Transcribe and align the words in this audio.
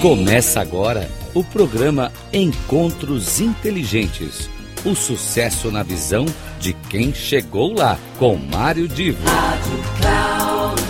Começa 0.00 0.62
agora 0.62 1.10
o 1.34 1.44
programa 1.44 2.10
Encontros 2.32 3.38
Inteligentes. 3.38 4.48
O 4.82 4.94
sucesso 4.94 5.70
na 5.70 5.82
visão 5.82 6.24
de 6.58 6.72
quem 6.72 7.12
chegou 7.12 7.74
lá, 7.74 7.98
com 8.18 8.34
Mário 8.34 8.88
Divo. 8.88 9.22
Rádio 9.26 9.78
Cloud 10.00 10.80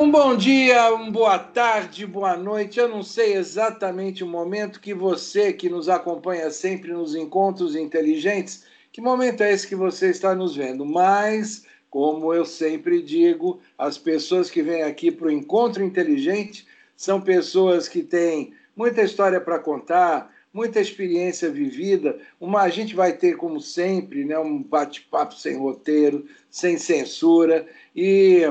Um 0.00 0.10
bom 0.10 0.34
dia, 0.34 0.94
uma 0.94 1.10
boa 1.10 1.38
tarde, 1.38 2.06
boa 2.06 2.34
noite. 2.34 2.80
Eu 2.80 2.88
não 2.88 3.02
sei 3.02 3.34
exatamente 3.34 4.24
o 4.24 4.26
momento 4.26 4.80
que 4.80 4.94
você 4.94 5.52
que 5.52 5.68
nos 5.68 5.90
acompanha 5.90 6.50
sempre 6.50 6.94
nos 6.94 7.14
encontros 7.14 7.76
inteligentes, 7.76 8.64
que 8.90 9.02
momento 9.02 9.42
é 9.42 9.52
esse 9.52 9.68
que 9.68 9.76
você 9.76 10.08
está 10.08 10.34
nos 10.34 10.56
vendo, 10.56 10.86
mas 10.86 11.67
como 11.90 12.34
eu 12.34 12.44
sempre 12.44 13.02
digo, 13.02 13.60
as 13.76 13.96
pessoas 13.96 14.50
que 14.50 14.62
vêm 14.62 14.82
aqui 14.82 15.10
para 15.10 15.28
o 15.28 15.30
Encontro 15.30 15.82
Inteligente 15.82 16.66
são 16.96 17.20
pessoas 17.20 17.88
que 17.88 18.02
têm 18.02 18.52
muita 18.76 19.02
história 19.02 19.40
para 19.40 19.58
contar, 19.58 20.32
muita 20.52 20.80
experiência 20.80 21.50
vivida. 21.50 22.18
Uma, 22.40 22.62
a 22.62 22.68
gente 22.68 22.94
vai 22.94 23.12
ter, 23.12 23.36
como 23.36 23.60
sempre, 23.60 24.24
né, 24.24 24.38
um 24.38 24.62
bate-papo 24.62 25.34
sem 25.34 25.56
roteiro, 25.56 26.26
sem 26.50 26.76
censura. 26.76 27.66
E, 27.94 28.42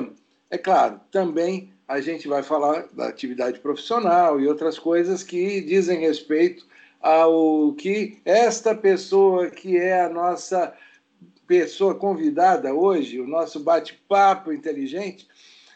é 0.50 0.58
claro, 0.58 1.00
também 1.12 1.72
a 1.88 2.02
gente 2.02 2.28
vai 2.28 2.44
falar 2.44 2.88
da 2.94 3.08
atividade 3.08 3.60
profissional 3.60 4.40
e 4.40 4.48
outras 4.48 4.78
coisas 4.78 5.24
que 5.24 5.62
dizem 5.62 6.00
respeito 6.00 6.66
ao 7.02 7.74
que 7.74 8.18
esta 8.26 8.76
pessoa 8.76 9.50
que 9.50 9.78
é 9.78 10.04
a 10.04 10.10
nossa 10.10 10.74
pessoa 11.48 11.96
convidada 11.96 12.74
hoje, 12.74 13.20
o 13.20 13.28
nosso 13.28 13.60
bate-papo 13.62 14.52
inteligente, 14.52 15.28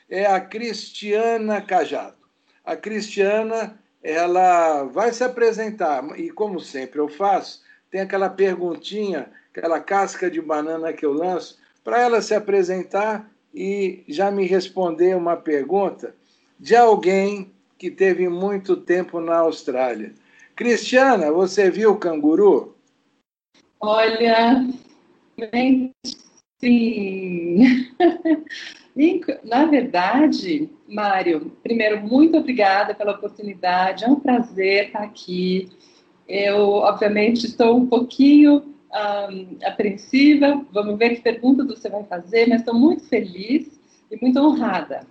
é 0.10 0.26
a 0.26 0.40
Cristiana 0.42 1.62
Cajado. 1.62 2.18
A 2.64 2.76
Cristiana, 2.76 3.80
ela 4.04 4.84
vai 4.84 5.14
se 5.14 5.24
apresentar, 5.24 6.20
e 6.20 6.30
como 6.30 6.60
sempre 6.60 7.00
eu 7.00 7.08
faço, 7.08 7.62
tem 7.90 8.02
aquela 8.02 8.30
perguntinha, 8.30 9.32
aquela 9.52 9.80
casca 9.80 10.30
de 10.30 10.42
banana 10.42 10.92
que 10.92 11.06
eu 11.06 11.14
lanço, 11.14 11.58
para 11.84 12.02
ela 12.02 12.22
se 12.22 12.36
apresentar 12.36 13.32
e 13.54 14.04
já 14.08 14.30
me 14.30 14.46
responder 14.46 15.16
uma 15.16 15.36
pergunta 15.36 16.16
de 16.60 16.76
alguém 16.76 17.52
que 17.78 17.90
teve 17.90 18.30
muito 18.30 18.76
tempo 18.76 19.20
na 19.20 19.38
Austrália. 19.38 20.14
Cristiana, 20.56 21.32
você 21.32 21.72
viu 21.72 21.94
o 21.94 21.98
canguru? 21.98 22.76
Olha, 23.80 24.68
Sim. 26.60 27.88
Na 29.44 29.66
verdade, 29.66 30.70
Mário, 30.88 31.52
primeiro, 31.64 32.02
muito 32.02 32.38
obrigada 32.38 32.94
pela 32.94 33.14
oportunidade, 33.14 34.04
é 34.04 34.08
um 34.08 34.20
prazer 34.20 34.88
estar 34.88 35.02
aqui. 35.02 35.70
Eu, 36.28 36.74
obviamente, 36.74 37.48
estou 37.48 37.78
um 37.78 37.88
pouquinho 37.88 38.76
um, 38.94 39.58
apreensiva, 39.66 40.64
vamos 40.72 40.98
ver 41.00 41.16
que 41.16 41.22
perguntas 41.22 41.68
você 41.68 41.90
vai 41.90 42.04
fazer, 42.04 42.48
mas 42.48 42.60
estou 42.60 42.76
muito 42.76 43.04
feliz 43.06 43.80
e 44.12 44.18
muito 44.22 44.40
honrada. 44.40 45.08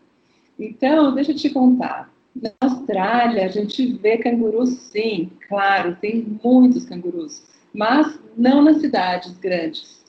Então, 0.58 1.14
deixa 1.14 1.32
eu 1.32 1.36
te 1.36 1.50
contar. 1.50 2.12
Na 2.40 2.52
Austrália, 2.60 3.46
a 3.46 3.48
gente 3.48 3.84
vê 3.94 4.18
cangurus, 4.18 4.70
sim, 4.92 5.30
claro, 5.48 5.96
tem 6.00 6.38
muitos 6.44 6.84
cangurus, 6.84 7.42
mas 7.74 8.20
não 8.36 8.62
nas 8.62 8.80
cidades 8.80 9.36
grandes 9.38 9.99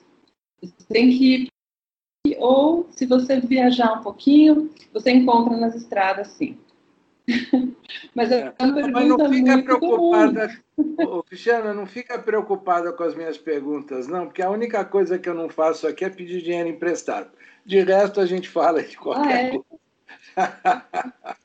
você 0.62 0.84
tem 0.88 1.10
que 1.10 1.48
ir, 2.26 2.36
ou 2.38 2.88
se 2.90 3.04
você 3.06 3.40
viajar 3.40 3.94
um 3.94 4.02
pouquinho, 4.02 4.70
você 4.92 5.10
encontra 5.10 5.56
nas 5.56 5.74
estradas 5.74 6.28
sim. 6.28 6.58
Mas, 8.14 8.32
é, 8.32 8.52
mas 8.58 9.06
não 9.06 9.28
fica 9.30 9.62
preocupada, 9.62 10.60
ô, 10.98 11.22
Cristiana, 11.22 11.72
não 11.72 11.86
fica 11.86 12.18
preocupada 12.18 12.92
com 12.92 13.02
as 13.04 13.14
minhas 13.14 13.38
perguntas, 13.38 14.08
não, 14.08 14.26
porque 14.26 14.42
a 14.42 14.50
única 14.50 14.84
coisa 14.84 15.18
que 15.18 15.28
eu 15.28 15.34
não 15.34 15.48
faço 15.48 15.86
aqui 15.86 16.04
é 16.04 16.10
pedir 16.10 16.42
dinheiro 16.42 16.68
emprestado. 16.68 17.30
De 17.64 17.80
resto, 17.80 18.20
a 18.20 18.26
gente 18.26 18.48
fala 18.48 18.82
de 18.82 18.96
qualquer 18.96 19.34
ah, 19.34 19.40
é? 19.40 19.50
coisa. 19.50 21.36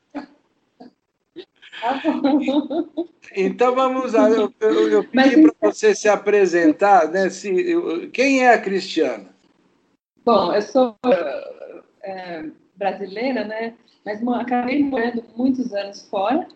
então 3.34 3.74
vamos 3.74 4.12
lá, 4.12 4.28
eu, 4.30 4.52
eu, 4.60 4.88
eu 4.88 5.04
pedi 5.04 5.42
para 5.42 5.70
você 5.70 5.94
se 5.94 6.08
apresentar, 6.08 7.08
né? 7.08 7.30
Se, 7.30 8.10
quem 8.12 8.44
é 8.44 8.54
a 8.54 8.60
Cristiana? 8.60 9.28
Bom, 10.24 10.52
eu 10.52 10.62
sou 10.62 10.96
é, 12.02 12.44
brasileira, 12.76 13.44
né? 13.44 13.74
Mas 14.04 14.26
acabei 14.26 14.82
morando 14.82 15.24
muitos 15.36 15.72
anos 15.74 16.08
fora. 16.08 16.46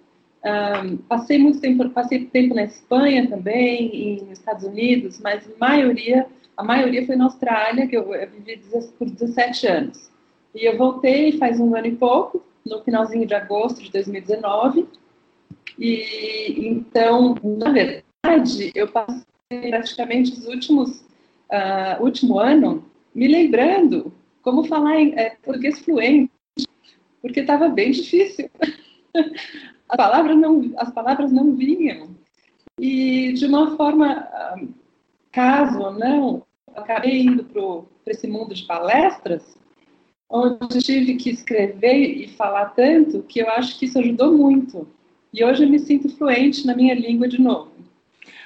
Um, 0.45 0.97
passei 0.97 1.39
muito 1.39 1.61
tempo, 1.61 1.89
passei 1.91 2.25
tempo 2.27 2.55
na 2.55 2.65
Espanha 2.65 3.28
também 3.28 3.95
e 3.95 4.21
nos 4.22 4.39
Estados 4.39 4.65
Unidos, 4.65 5.21
mas 5.21 5.45
a 5.47 5.59
maioria, 5.59 6.27
a 6.56 6.65
maioria 6.65 7.06
foi 7.06 7.15
na 7.15 7.25
Austrália, 7.25 7.87
que 7.87 7.97
eu, 7.97 8.12
eu 8.12 8.28
vivi 8.28 8.61
por 8.99 9.09
17 9.09 9.67
anos. 9.69 10.11
E 10.55 10.67
eu 10.67 10.77
voltei 10.77 11.39
faz 11.39 11.61
um 11.61 11.77
ano 11.77 11.87
e 11.87 11.97
pouco, 11.97 12.43
no 12.67 12.83
finalzinho 12.83 13.27
de 13.27 13.34
agosto 13.34 13.83
de 13.83 13.91
2019 13.91 14.89
e 15.78 16.66
então, 16.69 17.34
na 17.43 17.71
verdade, 17.71 18.72
eu 18.75 18.88
passei 18.88 19.25
praticamente 19.69 20.33
os 20.33 20.47
últimos 20.47 21.05
uh, 21.50 22.03
último 22.03 22.38
ano 22.38 22.84
me 23.15 23.28
lembrando 23.28 24.12
como 24.43 24.65
falar 24.65 25.00
em 25.00 25.15
é, 25.19 25.37
português 25.43 25.78
fluente, 25.81 26.31
porque 27.21 27.41
estava 27.41 27.69
bem 27.69 27.91
difícil. 27.91 28.50
as 29.93 29.97
palavras 29.97 30.37
não 30.38 30.72
as 30.78 30.91
palavras 30.91 31.31
não 31.31 31.55
vinham 31.55 32.16
e 32.81 33.34
de 33.34 33.47
uma 33.47 33.77
forma 33.77 34.27
uh, 34.56 34.69
caso 35.31 35.78
ou 35.78 35.93
não 35.93 36.43
acabei 36.75 37.22
indo 37.22 37.44
para 37.44 38.12
esse 38.12 38.27
mundo 38.27 38.54
de 38.54 38.65
palestras 38.65 39.56
onde 40.31 40.78
tive 40.78 41.16
que 41.16 41.31
escrever 41.31 41.94
e 41.94 42.28
falar 42.28 42.71
tanto 42.71 43.22
que 43.25 43.41
eu 43.41 43.50
acho 43.50 43.78
que 43.78 43.84
isso 43.84 43.99
ajudou 43.99 44.37
muito 44.37 44.89
e 45.32 45.44
hoje 45.44 45.65
eu 45.65 45.69
me 45.69 45.78
sinto 45.78 46.15
fluente 46.16 46.66
na 46.66 46.75
minha 46.76 46.94
língua 46.94 47.26
de 47.26 47.41
novo. 47.41 47.72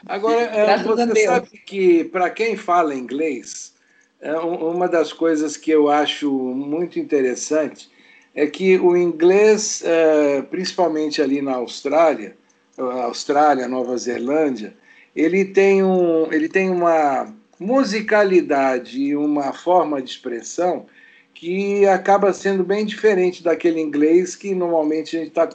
Agora, 0.06 0.40
é, 0.40 0.78
você 0.78 1.24
sabe 1.24 1.48
que, 1.66 2.04
para 2.04 2.30
quem 2.30 2.56
fala 2.56 2.94
inglês, 2.94 3.74
é, 4.20 4.32
uma 4.36 4.88
das 4.88 5.12
coisas 5.12 5.56
que 5.56 5.70
eu 5.70 5.88
acho 5.88 6.30
muito 6.30 6.98
interessante 6.98 7.90
é 8.34 8.46
que 8.46 8.78
o 8.78 8.96
inglês, 8.96 9.82
é, 9.84 10.42
principalmente 10.42 11.20
ali 11.20 11.42
na 11.42 11.56
Austrália, 11.56 12.36
Austrália, 12.78 13.66
Nova 13.66 13.96
Zelândia, 13.96 14.74
ele 15.14 15.46
tem, 15.46 15.82
um, 15.82 16.30
ele 16.30 16.48
tem 16.48 16.68
uma 16.68 17.34
musicalidade 17.58 19.00
e 19.00 19.16
uma 19.16 19.52
forma 19.54 20.02
de 20.02 20.10
expressão 20.10 20.84
que 21.32 21.86
acaba 21.86 22.32
sendo 22.32 22.62
bem 22.62 22.84
diferente 22.84 23.42
daquele 23.42 23.80
inglês 23.80 24.36
que 24.36 24.54
normalmente 24.54 25.16
a 25.16 25.20
gente 25.20 25.28
está 25.30 25.46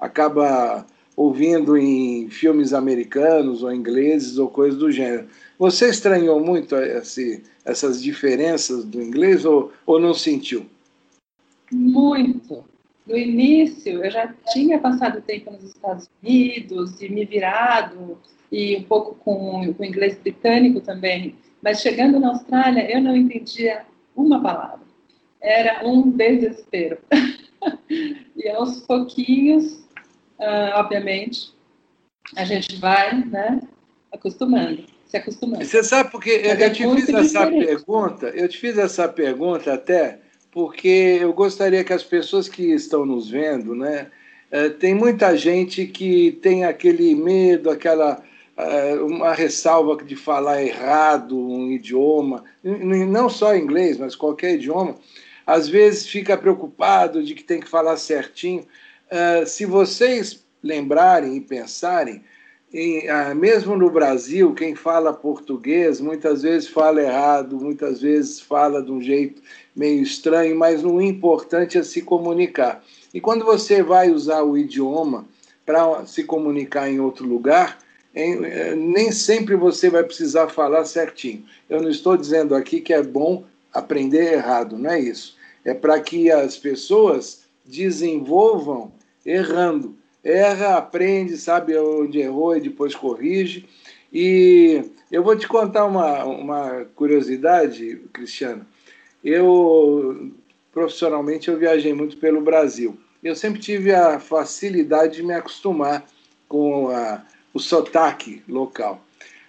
acaba 0.00 0.86
ouvindo 1.16 1.76
em 1.76 2.30
filmes 2.30 2.72
americanos 2.72 3.62
ou 3.62 3.72
ingleses 3.72 4.38
ou 4.38 4.48
coisas 4.48 4.78
do 4.78 4.90
gênero. 4.90 5.28
Você 5.58 5.90
estranhou 5.90 6.40
muito 6.40 6.74
esse, 6.76 7.42
essas 7.64 8.02
diferenças 8.02 8.84
do 8.84 9.02
inglês 9.02 9.44
ou, 9.44 9.72
ou 9.84 10.00
não 10.00 10.14
sentiu? 10.14 10.64
Muito. 11.70 12.64
No 13.06 13.16
início, 13.16 14.02
eu 14.02 14.10
já 14.10 14.32
tinha 14.52 14.78
passado 14.78 15.20
tempo 15.20 15.50
nos 15.50 15.64
Estados 15.64 16.08
Unidos 16.22 17.00
e 17.02 17.08
me 17.08 17.24
virado, 17.24 18.18
e 18.50 18.76
um 18.76 18.82
pouco 18.84 19.14
com, 19.16 19.72
com 19.74 19.82
o 19.82 19.86
inglês 19.86 20.16
britânico 20.18 20.80
também, 20.80 21.34
mas 21.62 21.80
chegando 21.80 22.18
na 22.18 22.28
Austrália, 22.28 22.90
eu 22.90 23.00
não 23.00 23.16
entendia 23.16 23.82
uma 24.16 24.40
palavra. 24.40 24.80
Era 25.40 25.86
um 25.86 26.10
desespero. 26.10 26.98
e 28.36 28.48
aos 28.48 28.80
pouquinhos 28.80 29.84
uh, 30.40 30.74
obviamente, 30.74 31.52
a 32.36 32.44
gente 32.44 32.76
vai 32.76 33.14
né, 33.24 33.60
acostumando, 34.12 34.84
se 35.06 35.16
acostumando. 35.16 35.64
Você 35.64 35.84
sabe 35.84 36.10
porque 36.10 36.30
eu, 36.30 36.50
é 36.52 36.70
te 36.70 36.82
fiz 36.82 37.08
essa 37.08 37.44
diferente. 37.44 37.66
pergunta, 37.66 38.26
eu 38.28 38.48
te 38.48 38.58
fiz 38.58 38.78
essa 38.78 39.08
pergunta 39.08 39.72
até 39.72 40.18
porque 40.50 41.18
eu 41.20 41.32
gostaria 41.32 41.84
que 41.84 41.92
as 41.92 42.02
pessoas 42.02 42.48
que 42.48 42.72
estão 42.72 43.06
nos 43.06 43.30
vendo, 43.30 43.74
né, 43.74 44.08
uh, 44.52 44.70
tem 44.70 44.94
muita 44.94 45.36
gente 45.36 45.86
que 45.86 46.32
tem 46.42 46.64
aquele 46.64 47.14
medo, 47.14 47.70
aquela 47.70 48.22
uh, 48.56 49.06
uma 49.06 49.32
ressalva 49.32 50.02
de 50.02 50.16
falar 50.16 50.62
errado 50.62 51.38
um 51.38 51.70
idioma, 51.70 52.44
não 52.62 53.28
só 53.28 53.54
inglês, 53.56 53.98
mas 53.98 54.16
qualquer 54.16 54.54
idioma, 54.54 54.96
às 55.46 55.68
vezes 55.68 56.06
fica 56.06 56.36
preocupado 56.36 57.22
de 57.22 57.34
que 57.34 57.42
tem 57.42 57.60
que 57.60 57.68
falar 57.68 57.96
certinho. 57.96 58.64
Uh, 59.10 59.46
se 59.46 59.66
vocês 59.66 60.44
lembrarem 60.62 61.36
e 61.36 61.40
pensarem, 61.40 62.22
em, 62.72 63.08
ah, 63.08 63.34
mesmo 63.34 63.76
no 63.76 63.90
Brasil, 63.90 64.54
quem 64.54 64.76
fala 64.76 65.12
português 65.12 66.00
muitas 66.00 66.42
vezes 66.42 66.68
fala 66.68 67.02
errado, 67.02 67.56
muitas 67.56 68.00
vezes 68.00 68.40
fala 68.40 68.80
de 68.80 68.92
um 68.92 69.02
jeito 69.02 69.42
meio 69.74 70.00
estranho, 70.02 70.56
mas 70.56 70.84
o 70.84 71.00
importante 71.00 71.76
é 71.76 71.82
se 71.82 72.02
comunicar. 72.02 72.84
E 73.12 73.20
quando 73.20 73.44
você 73.44 73.82
vai 73.82 74.10
usar 74.10 74.44
o 74.44 74.56
idioma 74.56 75.26
para 75.66 76.06
se 76.06 76.22
comunicar 76.22 76.88
em 76.88 77.00
outro 77.00 77.26
lugar, 77.26 77.78
eh, 78.14 78.74
nem 78.76 79.10
sempre 79.10 79.56
você 79.56 79.90
vai 79.90 80.04
precisar 80.04 80.46
falar 80.48 80.84
certinho. 80.84 81.44
Eu 81.68 81.82
não 81.82 81.90
estou 81.90 82.16
dizendo 82.16 82.54
aqui 82.54 82.80
que 82.80 82.92
é 82.92 83.02
bom 83.02 83.44
aprender 83.72 84.34
errado, 84.34 84.78
não 84.78 84.90
é 84.90 85.00
isso. 85.00 85.36
É 85.64 85.74
para 85.74 85.98
que 86.00 86.30
as 86.30 86.56
pessoas 86.56 87.42
desenvolvam 87.64 88.92
errando 89.24 90.00
erra, 90.22 90.76
aprende, 90.76 91.36
sabe 91.36 91.76
onde 91.76 92.18
errou 92.18 92.56
e 92.56 92.60
depois 92.60 92.94
corrige. 92.94 93.66
E 94.12 94.84
eu 95.10 95.22
vou 95.22 95.36
te 95.36 95.46
contar 95.46 95.84
uma, 95.86 96.24
uma 96.24 96.86
curiosidade, 96.94 98.00
Cristiano. 98.12 98.66
Eu, 99.24 100.32
profissionalmente, 100.72 101.48
eu 101.48 101.58
viajei 101.58 101.92
muito 101.92 102.16
pelo 102.16 102.40
Brasil. 102.40 102.98
Eu 103.22 103.36
sempre 103.36 103.60
tive 103.60 103.94
a 103.94 104.18
facilidade 104.18 105.16
de 105.16 105.22
me 105.22 105.34
acostumar 105.34 106.04
com 106.48 106.88
a, 106.88 107.22
o 107.52 107.58
sotaque 107.58 108.42
local. 108.48 109.04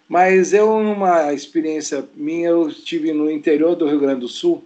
Mas 0.07 0.53
eu, 0.53 0.83
numa 0.83 1.33
experiência 1.33 2.07
minha, 2.15 2.49
eu 2.49 2.67
estive 2.67 3.13
no 3.13 3.31
interior 3.31 3.75
do 3.75 3.87
Rio 3.87 3.99
Grande 3.99 4.19
do 4.19 4.27
Sul 4.27 4.63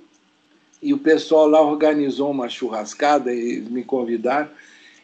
e 0.81 0.91
o 0.91 0.97
pessoal 0.97 1.47
lá 1.47 1.61
organizou 1.61 2.31
uma 2.31 2.49
churrascada 2.49 3.31
e 3.31 3.61
me 3.61 3.83
convidaram. 3.83 4.49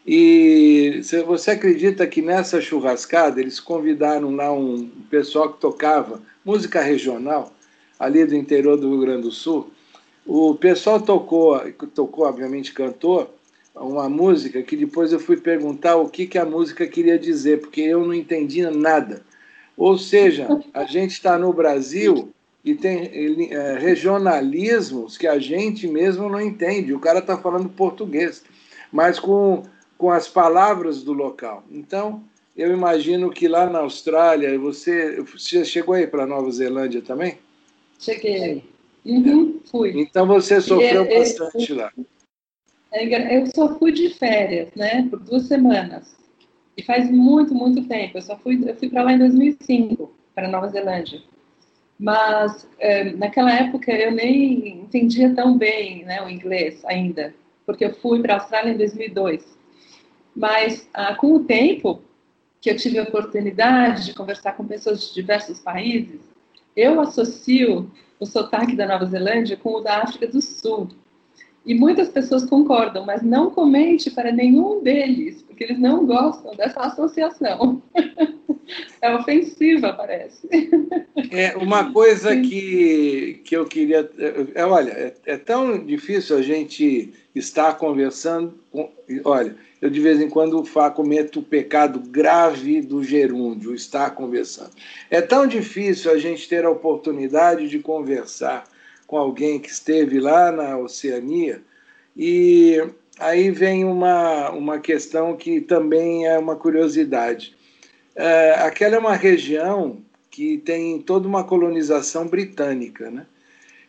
E 0.06 1.02
você 1.26 1.52
acredita 1.52 2.08
que 2.08 2.22
nessa 2.22 2.60
churrascada 2.60 3.40
eles 3.40 3.60
convidaram 3.60 4.36
lá 4.36 4.52
um 4.52 4.90
pessoal 5.10 5.54
que 5.54 5.60
tocava 5.60 6.22
música 6.44 6.82
regional, 6.82 7.54
ali 8.00 8.26
do 8.26 8.36
interior 8.36 8.78
do 8.78 8.90
Rio 8.90 9.02
Grande 9.02 9.24
do 9.24 9.32
Sul? 9.32 9.72
O 10.26 10.56
pessoal 10.56 11.00
tocou, 11.00 11.60
tocou 11.94 12.26
obviamente 12.26 12.74
cantou, 12.74 13.36
uma 13.76 14.10
música 14.10 14.62
que 14.62 14.76
depois 14.76 15.12
eu 15.12 15.20
fui 15.20 15.38
perguntar 15.38 15.96
o 15.96 16.10
que, 16.10 16.28
que 16.28 16.38
a 16.38 16.46
música 16.46 16.86
queria 16.88 17.18
dizer, 17.18 17.62
porque 17.62 17.82
eu 17.82 18.06
não 18.06 18.14
entendia 18.14 18.70
nada. 18.70 19.24
Ou 19.78 19.98
seja, 19.98 20.48
a 20.74 20.84
gente 20.84 21.12
está 21.12 21.38
no 21.38 21.54
Brasil 21.54 22.32
e 22.64 22.76
tem 22.76 23.10
é, 23.52 23.78
regionalismos 23.80 25.18
que 25.18 25.28
a 25.28 25.40
gente 25.40 25.88
mesmo 25.88 26.30
não 26.30 26.42
entende. 26.42 26.94
O 26.94 27.00
cara 27.00 27.20
está 27.20 27.38
falando 27.38 27.70
português, 27.70 28.44
mas 28.92 29.20
com 29.20 29.64
com 30.02 30.10
as 30.10 30.28
palavras 30.28 31.04
do 31.04 31.14
local. 31.14 31.64
Então, 31.70 32.24
eu 32.58 32.74
imagino 32.74 33.30
que 33.30 33.48
lá 33.48 33.70
na 33.70 33.80
Austrália, 33.80 34.58
você, 34.58 35.22
você 35.22 35.64
chegou 35.64 35.94
aí 35.94 36.08
para 36.08 36.26
Nova 36.26 36.50
Zelândia 36.50 37.04
também? 37.04 37.38
Cheguei. 38.00 38.64
Uhum, 39.06 39.60
fui. 39.70 39.94
Então 40.02 40.26
você 40.26 40.60
sofreu 40.60 41.04
é, 41.04 41.20
bastante 41.20 41.72
lá. 41.72 41.94
É, 42.92 43.38
eu 43.38 43.46
só 43.46 43.78
fui 43.78 43.92
de 43.92 44.10
férias, 44.16 44.70
né, 44.76 45.08
por 45.08 45.20
duas 45.20 45.44
semanas. 45.44 46.16
E 46.76 46.82
faz 46.82 47.08
muito, 47.12 47.54
muito 47.54 47.88
tempo. 47.88 48.18
Eu 48.18 48.24
só 48.24 48.36
fui, 48.36 48.60
eu 48.68 48.76
fui 48.78 48.90
para 48.90 49.04
lá 49.04 49.14
em 49.14 49.20
2005, 49.20 50.12
para 50.34 50.48
Nova 50.48 50.68
Zelândia. 50.70 51.22
Mas 52.00 52.68
é, 52.80 53.04
naquela 53.12 53.54
época 53.54 53.92
eu 53.92 54.12
nem 54.12 54.82
entendia 54.82 55.32
tão 55.36 55.56
bem, 55.60 56.04
né, 56.06 56.24
o 56.24 56.30
inglês 56.30 56.84
ainda, 56.86 57.36
porque 57.68 57.86
eu 57.86 57.94
fui 57.94 58.20
para 58.20 58.34
a 58.34 58.40
Austrália 58.40 58.72
em 58.72 58.78
2002. 58.78 59.61
Mas 60.36 60.88
ah, 60.94 61.16
com 61.16 61.36
o 61.36 61.44
tempo 61.44 62.02
que 62.60 62.70
eu 62.70 62.78
tive 62.78 63.00
a 63.00 63.04
oportunidade 63.04 64.06
de 64.06 64.14
conversar 64.14 64.54
com 64.54 64.66
pessoas 64.66 65.08
de 65.08 65.14
diversos 65.14 65.60
países, 65.60 66.22
eu 66.76 67.02
associo 67.02 67.92
o 68.20 68.26
sotaque 68.26 68.76
da 68.76 68.86
Nova 68.86 69.06
Zelândia 69.06 69.58
com 69.58 69.74
o 69.74 69.82
da 69.82 70.04
África 70.04 70.28
do 70.28 70.42
Sul. 70.42 70.90
E 71.66 71.76
muitas 71.76 72.10
pessoas 72.10 72.44
concordam, 72.46 73.06
mas 73.06 73.22
não 73.22 73.52
comente 73.52 74.10
para 74.10 74.32
nenhum 74.32 74.82
deles, 74.82 75.44
porque 75.44 75.64
eles 75.64 75.80
não 75.80 76.06
gostam 76.06 76.56
dessa 76.56 76.82
associação. 76.82 77.82
é 79.02 79.16
ofensiva, 79.16 79.94
parece. 79.94 80.48
É 81.30 81.56
uma 81.56 81.92
coisa 81.92 82.36
que, 82.36 83.42
que 83.44 83.56
eu 83.56 83.66
queria. 83.66 84.10
É, 84.56 84.66
olha, 84.66 84.92
é, 84.92 85.14
é 85.26 85.38
tão 85.38 85.86
difícil 85.86 86.36
a 86.38 86.42
gente 86.42 87.14
estar 87.36 87.78
conversando. 87.78 88.56
Com, 88.72 88.90
olha, 89.24 89.56
eu 89.80 89.90
de 89.90 90.00
vez 90.00 90.20
em 90.20 90.30
quando 90.30 90.64
cometo 90.96 91.40
o 91.40 91.44
pecado 91.44 92.00
grave 92.00 92.82
do 92.82 93.04
gerúndio, 93.04 93.76
estar 93.76 94.12
conversando. 94.12 94.72
É 95.12 95.22
tão 95.22 95.46
difícil 95.46 96.12
a 96.12 96.18
gente 96.18 96.50
ter 96.50 96.66
a 96.66 96.72
oportunidade 96.72 97.68
de 97.70 97.78
conversar 97.78 98.64
com 99.12 99.18
alguém 99.18 99.60
que 99.60 99.70
esteve 99.70 100.22
lá 100.22 100.54
na 100.54 100.78
Oceania 100.78 101.62
e 102.16 102.82
aí 103.20 103.52
vem 103.52 103.84
uma, 103.84 104.50
uma 104.52 104.80
questão 104.80 105.36
que 105.36 105.60
também 105.60 106.26
é 106.26 106.40
uma 106.40 106.56
curiosidade. 106.56 107.54
É, 108.16 108.54
aquela 108.60 108.96
é 108.96 109.00
uma 109.00 109.16
região 109.16 109.98
que 110.30 110.60
tem 110.60 110.98
toda 111.02 111.28
uma 111.28 111.44
colonização 111.44 112.26
britânica, 112.26 113.12
né? 113.12 113.26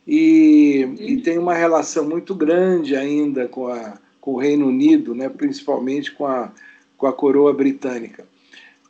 E, 0.04 0.88
e 0.98 1.16
tem 1.18 1.38
uma 1.38 1.54
relação 1.54 2.04
muito 2.04 2.34
grande 2.34 2.96
ainda 2.96 3.46
com 3.46 3.68
a, 3.68 3.96
com 4.20 4.32
o 4.32 4.40
Reino 4.40 4.66
Unido, 4.66 5.14
né, 5.14 5.28
principalmente 5.28 6.10
com 6.10 6.26
a, 6.26 6.50
com 6.98 7.06
a 7.06 7.12
coroa 7.12 7.54
britânica. 7.54 8.26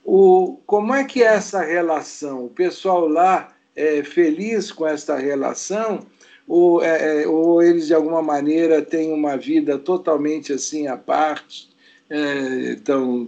O, 0.02 0.56
como 0.64 0.94
é 0.94 1.04
que 1.04 1.22
é 1.22 1.26
essa 1.26 1.60
relação? 1.60 2.46
O 2.46 2.48
pessoal 2.48 3.06
lá 3.06 3.52
é 3.76 4.02
feliz 4.02 4.72
com 4.72 4.86
essa 4.86 5.18
relação? 5.18 6.06
Ou, 6.54 6.84
é, 6.84 7.22
é, 7.22 7.26
ou 7.26 7.62
eles, 7.62 7.86
de 7.86 7.94
alguma 7.94 8.20
maneira, 8.20 8.82
têm 8.82 9.10
uma 9.10 9.38
vida 9.38 9.78
totalmente 9.78 10.52
assim 10.52 10.86
à 10.86 10.98
parte, 10.98 11.70
é, 12.10 12.74
estão 12.74 13.26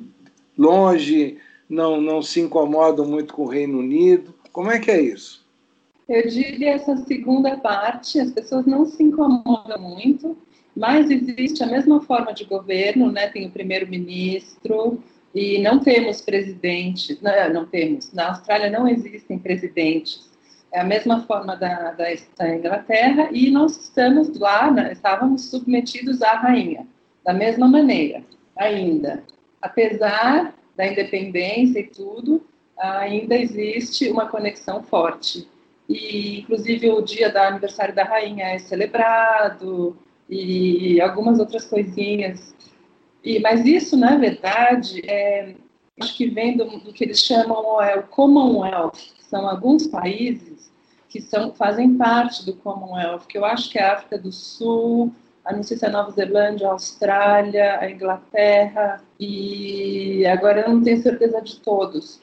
longe, 0.59 1.39
não, 1.67 2.03
não 2.03 2.21
se 2.21 2.43
incomodam 2.43 3.07
muito 3.07 3.33
com 3.33 3.45
o 3.45 3.49
Reino 3.49 3.79
Unido? 3.79 4.35
Como 4.53 4.71
é 4.71 4.79
que 4.79 4.91
é 4.91 5.01
isso? 5.01 5.43
Eu 6.07 6.29
diria 6.29 6.73
essa 6.73 6.99
segunda 6.99 7.57
parte, 7.57 8.21
as 8.21 8.31
pessoas 8.31 8.67
não 8.67 8.85
se 8.85 9.03
incomodam 9.03 9.81
muito, 9.81 10.37
mas 10.77 11.11
existe 11.11 11.65
a 11.65 11.67
mesma 11.67 12.03
forma 12.03 12.35
de 12.35 12.45
governo, 12.45 13.11
né? 13.11 13.29
Tem 13.29 13.47
o 13.47 13.51
primeiro-ministro 13.51 15.03
e 15.35 15.63
não 15.63 15.81
temos 15.81 16.21
presidente, 16.21 17.19
não, 17.23 17.55
não, 17.55 17.65
temos. 17.65 18.13
Na 18.13 18.33
Austrália 18.33 18.69
não 18.69 18.87
existem 18.87 19.39
presidentes. 19.39 20.29
É 20.75 20.81
a 20.81 20.85
mesma 20.85 21.23
forma 21.23 21.55
da, 21.55 21.93
da, 21.93 22.49
Inglaterra 22.53 23.29
e 23.31 23.49
nós 23.49 23.81
estamos 23.81 24.37
lá, 24.37 24.73
né, 24.73 24.91
estávamos 24.91 25.49
submetidos 25.49 26.21
à 26.21 26.33
rainha, 26.33 26.85
da 27.25 27.33
mesma 27.33 27.69
maneira, 27.69 28.25
ainda. 28.57 29.23
Apesar 29.63 30.53
da 30.77 30.85
independência 30.85 31.79
e 31.79 31.87
tudo, 31.87 32.45
ainda 32.77 33.37
existe 33.37 34.11
uma 34.11 34.27
conexão 34.27 34.83
forte. 34.83 35.49
E, 35.89 36.41
inclusive, 36.41 36.91
o 36.91 37.03
dia 37.03 37.31
do 37.31 37.39
aniversário 37.39 37.95
da 37.95 38.03
rainha 38.03 38.47
é 38.47 38.59
celebrado, 38.59 39.97
e 40.29 41.01
algumas 41.01 41.39
outras 41.39 41.67
coisinhas. 41.67 42.53
E, 43.23 43.39
mas 43.39 43.65
isso, 43.65 43.97
na 43.97 44.17
verdade, 44.17 45.03
é, 45.07 45.55
acho 46.01 46.17
que 46.17 46.29
vem 46.29 46.57
do, 46.57 46.65
do, 46.81 46.93
que 46.93 47.05
eles 47.05 47.21
chamam 47.21 47.81
é, 47.81 47.97
o 47.97 48.03
Commonwealth, 48.03 48.99
são 49.35 49.49
alguns 49.49 49.89
países 49.89 50.71
que 51.09 51.21
são, 51.21 51.53
fazem 51.53 51.97
parte 51.97 52.47
do 52.47 52.55
Commonwealth, 52.55 53.27
que 53.29 53.37
eu 53.37 53.45
acho 53.45 53.69
que 53.69 53.79
é 53.81 53.83
a 53.83 53.95
África 53.95 54.17
do 54.17 54.31
Sul, 54.31 55.13
a, 55.45 55.53
não 55.53 55.65
sei 55.65 55.77
se 55.77 55.85
é 55.85 55.89
Nova 55.89 56.13
Zelândia, 56.13 56.69
a 56.69 56.73
Austrália, 56.73 57.81
a 57.81 57.91
Inglaterra, 57.91 59.03
e 59.19 60.25
agora 60.27 60.61
eu 60.61 60.73
não 60.73 60.81
tenho 60.81 61.03
certeza 61.03 61.43
de 61.43 61.59
todos. 61.59 62.21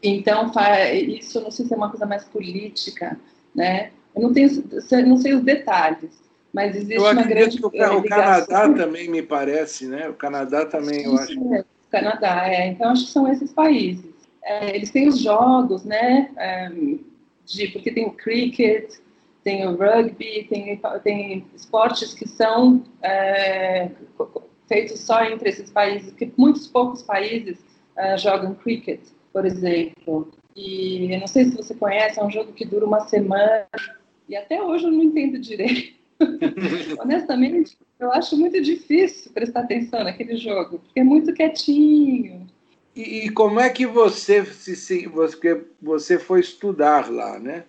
Então, 0.00 0.52
isso 0.92 1.40
não 1.40 1.50
sei 1.50 1.66
se 1.66 1.74
é 1.74 1.76
uma 1.76 1.90
coisa 1.90 2.06
mais 2.06 2.24
política, 2.24 3.18
né? 3.52 3.90
Eu 4.14 4.22
não, 4.22 4.32
tenho, 4.32 4.48
não 5.06 5.16
sei 5.16 5.34
os 5.34 5.42
detalhes, 5.42 6.22
mas 6.52 6.76
existe 6.76 6.94
eu 6.94 7.02
uma 7.02 7.22
grande 7.24 7.58
que 7.58 7.64
o, 7.64 7.68
o 7.68 8.08
Canadá 8.08 8.72
também 8.72 9.10
me 9.10 9.22
parece, 9.22 9.86
né? 9.86 10.08
O 10.08 10.14
Canadá 10.14 10.64
também, 10.64 11.04
eu 11.04 11.16
acho. 11.18 11.38
O 11.40 11.64
Canadá, 11.90 12.48
é. 12.48 12.68
Então, 12.68 12.90
acho 12.90 13.06
que 13.06 13.10
são 13.10 13.30
esses 13.30 13.52
países. 13.52 14.19
É, 14.42 14.74
eles 14.74 14.90
têm 14.90 15.08
os 15.08 15.20
jogos, 15.20 15.84
né? 15.84 16.30
É, 16.36 16.70
de, 17.44 17.68
porque 17.68 17.90
tem 17.90 18.06
o 18.06 18.12
cricket, 18.12 18.94
tem 19.42 19.66
o 19.66 19.76
rugby, 19.76 20.46
tem, 20.48 20.80
tem 21.02 21.46
esportes 21.54 22.14
que 22.14 22.28
são 22.28 22.84
é, 23.02 23.90
feitos 24.68 25.00
só 25.00 25.24
entre 25.24 25.48
esses 25.50 25.70
países, 25.70 26.10
porque 26.10 26.30
muitos 26.36 26.66
poucos 26.66 27.02
países 27.02 27.58
é, 27.96 28.16
jogam 28.16 28.54
cricket, 28.54 29.00
por 29.32 29.44
exemplo. 29.44 30.30
E 30.54 31.12
eu 31.12 31.20
não 31.20 31.26
sei 31.26 31.44
se 31.44 31.56
você 31.56 31.74
conhece, 31.74 32.18
é 32.18 32.24
um 32.24 32.30
jogo 32.30 32.52
que 32.52 32.64
dura 32.64 32.86
uma 32.86 33.00
semana, 33.00 33.66
e 34.28 34.36
até 34.36 34.62
hoje 34.62 34.84
eu 34.84 34.92
não 34.92 35.02
entendo 35.02 35.38
direito 35.38 36.00
Honestamente, 37.00 37.76
eu 37.98 38.12
acho 38.12 38.36
muito 38.36 38.60
difícil 38.60 39.32
prestar 39.32 39.60
atenção 39.60 40.04
naquele 40.04 40.36
jogo, 40.36 40.78
porque 40.78 41.00
é 41.00 41.04
muito 41.04 41.32
quietinho. 41.32 42.46
E, 43.00 43.26
e, 43.26 43.30
como 43.30 43.58
é 43.58 43.70
que 43.70 43.86
você 43.86 44.44
se 44.44 45.06
você, 45.06 45.64
você 45.80 46.18
foi 46.18 46.40
estudar 46.40 47.10
lá, 47.10 47.38
né? 47.38 47.64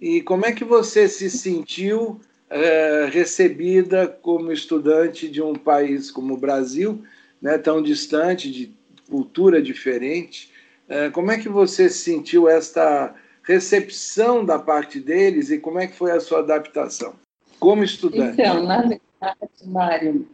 E 0.00 0.22
como 0.22 0.46
é 0.46 0.52
que 0.52 0.64
você 0.64 1.06
se 1.06 1.28
sentiu 1.28 2.18
é, 2.48 3.06
recebida 3.12 4.08
como 4.08 4.50
estudante 4.50 5.28
de 5.28 5.42
um 5.42 5.54
país 5.54 6.10
como 6.10 6.32
o 6.32 6.38
Brasil, 6.38 7.04
né, 7.42 7.58
tão 7.58 7.82
distante, 7.82 8.50
de 8.50 8.74
cultura 9.10 9.60
diferente? 9.60 10.50
É, 10.88 11.10
como 11.10 11.30
é 11.30 11.36
que 11.36 11.48
você 11.48 11.90
sentiu 11.90 12.48
esta 12.48 13.14
recepção 13.42 14.42
da 14.42 14.58
parte 14.58 14.98
deles 14.98 15.50
e 15.50 15.58
como 15.58 15.78
é 15.78 15.86
que 15.88 15.94
foi 15.94 16.12
a 16.12 16.20
sua 16.20 16.38
adaptação 16.38 17.14
como 17.58 17.84
estudante? 17.84 18.40
Então, 18.40 18.64
na 18.64 18.80
verdade, 18.80 19.66
Mário, 19.66 20.26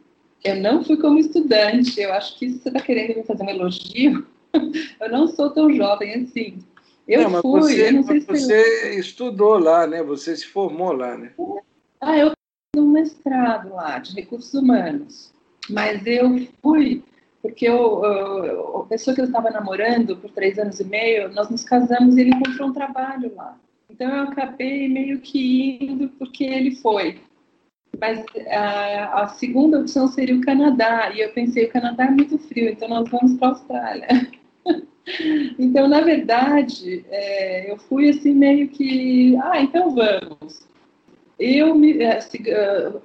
eu 0.45 0.55
não 0.55 0.85
fui 0.85 0.97
como 0.97 1.19
estudante. 1.19 2.01
Eu 2.01 2.13
acho 2.13 2.39
que 2.39 2.51
você 2.51 2.69
está 2.69 2.81
querendo 2.81 3.17
me 3.17 3.25
fazer 3.25 3.43
um 3.43 3.51
elogio. 3.51 4.36
eu 5.01 5.11
não 5.11 5.27
sou 5.27 5.51
tão 5.51 5.73
jovem 5.73 6.15
assim. 6.15 6.59
Eu 7.07 7.29
não, 7.29 7.41
fui, 7.41 7.61
você, 7.61 7.89
eu 7.89 7.93
não 7.93 8.03
sei 8.03 8.21
se 8.21 8.27
você 8.27 8.99
estudou 8.99 9.59
lá, 9.59 9.87
né? 9.87 10.03
Você 10.03 10.37
se 10.37 10.47
formou 10.47 10.93
lá, 10.93 11.17
né? 11.17 11.33
Ah, 12.01 12.19
eu 12.19 12.31
fiz 12.31 12.83
um 12.83 12.89
mestrado 12.89 13.73
lá 13.73 13.99
de 13.99 14.13
recursos 14.15 14.53
humanos, 14.55 15.33
mas 15.69 16.05
eu 16.07 16.49
fui 16.61 17.03
porque 17.47 17.69
eu, 17.69 18.05
eu, 18.05 18.79
a 18.79 18.87
pessoa 18.87 19.15
que 19.15 19.21
eu 19.21 19.27
estava 19.27 19.51
namorando 19.51 20.17
por 20.17 20.31
três 20.33 20.59
anos 20.59 20.81
e 20.81 20.85
meio, 20.85 21.33
nós 21.33 21.49
nos 21.49 21.63
casamos 21.63 22.17
e 22.17 22.23
ele 22.23 22.31
encontrou 22.31 22.69
um 22.69 22.73
trabalho 22.73 23.33
lá. 23.37 23.57
Então 23.89 24.09
eu 24.11 24.23
acabei 24.25 24.89
meio 24.89 25.21
que 25.21 25.79
indo 25.81 26.09
porque 26.19 26.43
ele 26.43 26.75
foi. 26.77 27.21
Mas 28.01 28.25
a, 28.49 29.23
a 29.23 29.29
segunda 29.29 29.79
opção 29.79 30.09
seria 30.09 30.35
o 30.35 30.41
Canadá, 30.41 31.11
e 31.15 31.21
eu 31.21 31.33
pensei, 31.33 31.67
o 31.67 31.71
Canadá 31.71 32.07
é 32.07 32.11
muito 32.11 32.37
frio, 32.37 32.69
então 32.69 32.89
nós 32.89 33.09
vamos 33.09 33.35
para 33.35 33.49
a 33.49 33.51
Austrália. 33.53 34.09
então, 35.59 35.89
na 35.89 36.01
verdade, 36.01 37.05
é, 37.11 37.71
eu 37.71 37.77
fui 37.77 38.11
assim 38.11 38.35
meio 38.35 38.69
que, 38.69 39.37
ah, 39.43 39.61
então 39.61 39.95
vamos. 39.95 40.67
Eu, 41.39 41.75
me, 41.75 42.03
é, 42.03 42.19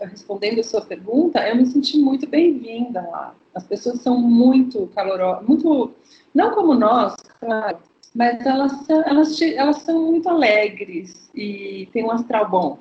respondendo 0.01 0.60
a 0.60 0.63
sua 0.63 0.82
pergunta, 0.82 1.46
eu 1.48 1.56
me 1.56 1.65
senti 1.65 1.98
muito 1.98 2.27
bem-vinda 2.27 3.01
lá. 3.01 3.36
As 3.53 3.65
pessoas 3.65 4.00
são 4.01 4.18
muito 4.18 4.88
calorosas, 4.96 5.46
muito, 5.46 5.91
não 6.34 6.56
como 6.56 6.74
nós, 6.74 7.13
claro, 7.39 7.80
mas 8.15 8.46
elas, 8.46 8.89
elas, 8.89 9.41
elas 9.41 9.77
são 9.77 10.12
muito 10.12 10.30
alegres 10.30 11.30
e 11.36 11.89
têm 11.91 12.06
um 12.06 12.12
astral 12.12 12.50
bom, 12.50 12.80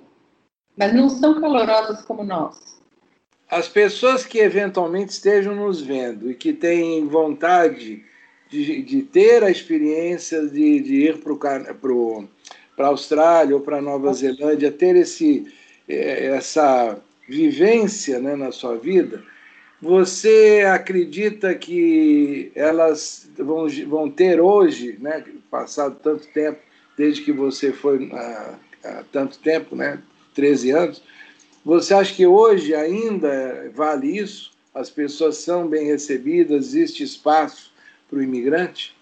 mas 0.77 0.95
não 0.95 1.09
são 1.09 1.41
calorosas 1.41 2.03
como 2.03 2.23
nós. 2.23 2.81
As 3.49 3.69
pessoas 3.69 4.25
que 4.25 4.39
eventualmente 4.39 5.11
estejam 5.11 5.57
nos 5.57 5.81
vendo 5.81 6.31
e 6.31 6.35
que 6.37 6.53
têm 6.53 7.09
vontade 7.09 8.05
de, 8.51 8.83
de 8.83 9.03
ter 9.03 9.45
a 9.45 9.51
experiência 9.51 10.47
de, 10.47 10.81
de 10.81 10.95
ir 11.07 11.19
para 11.19 12.87
a 12.87 12.87
Austrália 12.89 13.55
ou 13.55 13.63
para 13.63 13.81
Nova 13.81 14.13
Zelândia, 14.13 14.73
ter 14.73 14.97
esse, 14.97 15.47
é, 15.89 16.27
essa 16.27 16.99
vivência 17.29 18.19
né, 18.19 18.35
na 18.35 18.51
sua 18.51 18.77
vida, 18.77 19.23
você 19.81 20.65
acredita 20.67 21.55
que 21.55 22.51
elas 22.55 23.31
vão, 23.39 23.67
vão 23.87 24.11
ter 24.11 24.41
hoje, 24.41 24.99
né, 25.01 25.25
passado 25.49 25.97
tanto 26.03 26.27
tempo, 26.29 26.59
desde 26.99 27.23
que 27.23 27.33
você 27.33 27.73
foi 27.73 28.11
há, 28.13 28.59
há 28.85 29.05
tanto 29.13 29.39
tempo, 29.39 29.77
né, 29.77 30.03
13 30.35 30.71
anos, 30.73 31.03
você 31.65 31.95
acha 31.95 32.15
que 32.15 32.27
hoje 32.27 32.75
ainda 32.75 33.71
vale 33.75 34.19
isso? 34.19 34.51
As 34.75 34.91
pessoas 34.91 35.37
são 35.37 35.69
bem 35.69 35.87
recebidas, 35.87 36.69
existe 36.69 37.03
espaço 37.03 37.70
para 38.11 38.19
o 38.19 38.23
imigrante? 38.23 38.95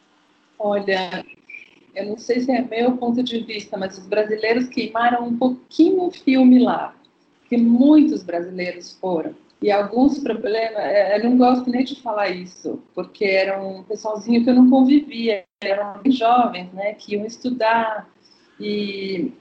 Olha, 0.59 1.25
eu 1.95 2.07
não 2.07 2.19
sei 2.19 2.41
se 2.41 2.53
é 2.53 2.63
meu 2.63 2.97
ponto 2.97 3.23
de 3.23 3.41
vista, 3.41 3.77
mas 3.77 3.97
os 3.97 4.07
brasileiros 4.07 4.69
queimaram 4.69 5.27
um 5.27 5.37
pouquinho 5.37 6.05
o 6.05 6.11
filme 6.11 6.59
lá, 6.59 6.95
porque 7.41 7.57
muitos 7.57 8.23
brasileiros 8.23 8.93
foram. 9.01 9.35
E 9.61 9.73
alguns 9.73 10.21
problemas, 10.21 10.77
é, 10.77 11.19
eu 11.19 11.25
não 11.25 11.37
gosto 11.37 11.69
nem 11.69 11.85
de 11.85 12.01
falar 12.01 12.29
isso, 12.29 12.81
porque 12.95 13.25
era 13.25 13.61
um 13.61 13.83
pessoalzinho 13.83 14.45
que 14.45 14.51
eu 14.51 14.55
não 14.55 14.71
convivia, 14.71 15.45
eram 15.61 16.01
jovens, 16.07 16.73
né, 16.73 16.95
que 16.95 17.15
iam 17.15 17.27
estudar 17.27 18.09
e 18.61 19.33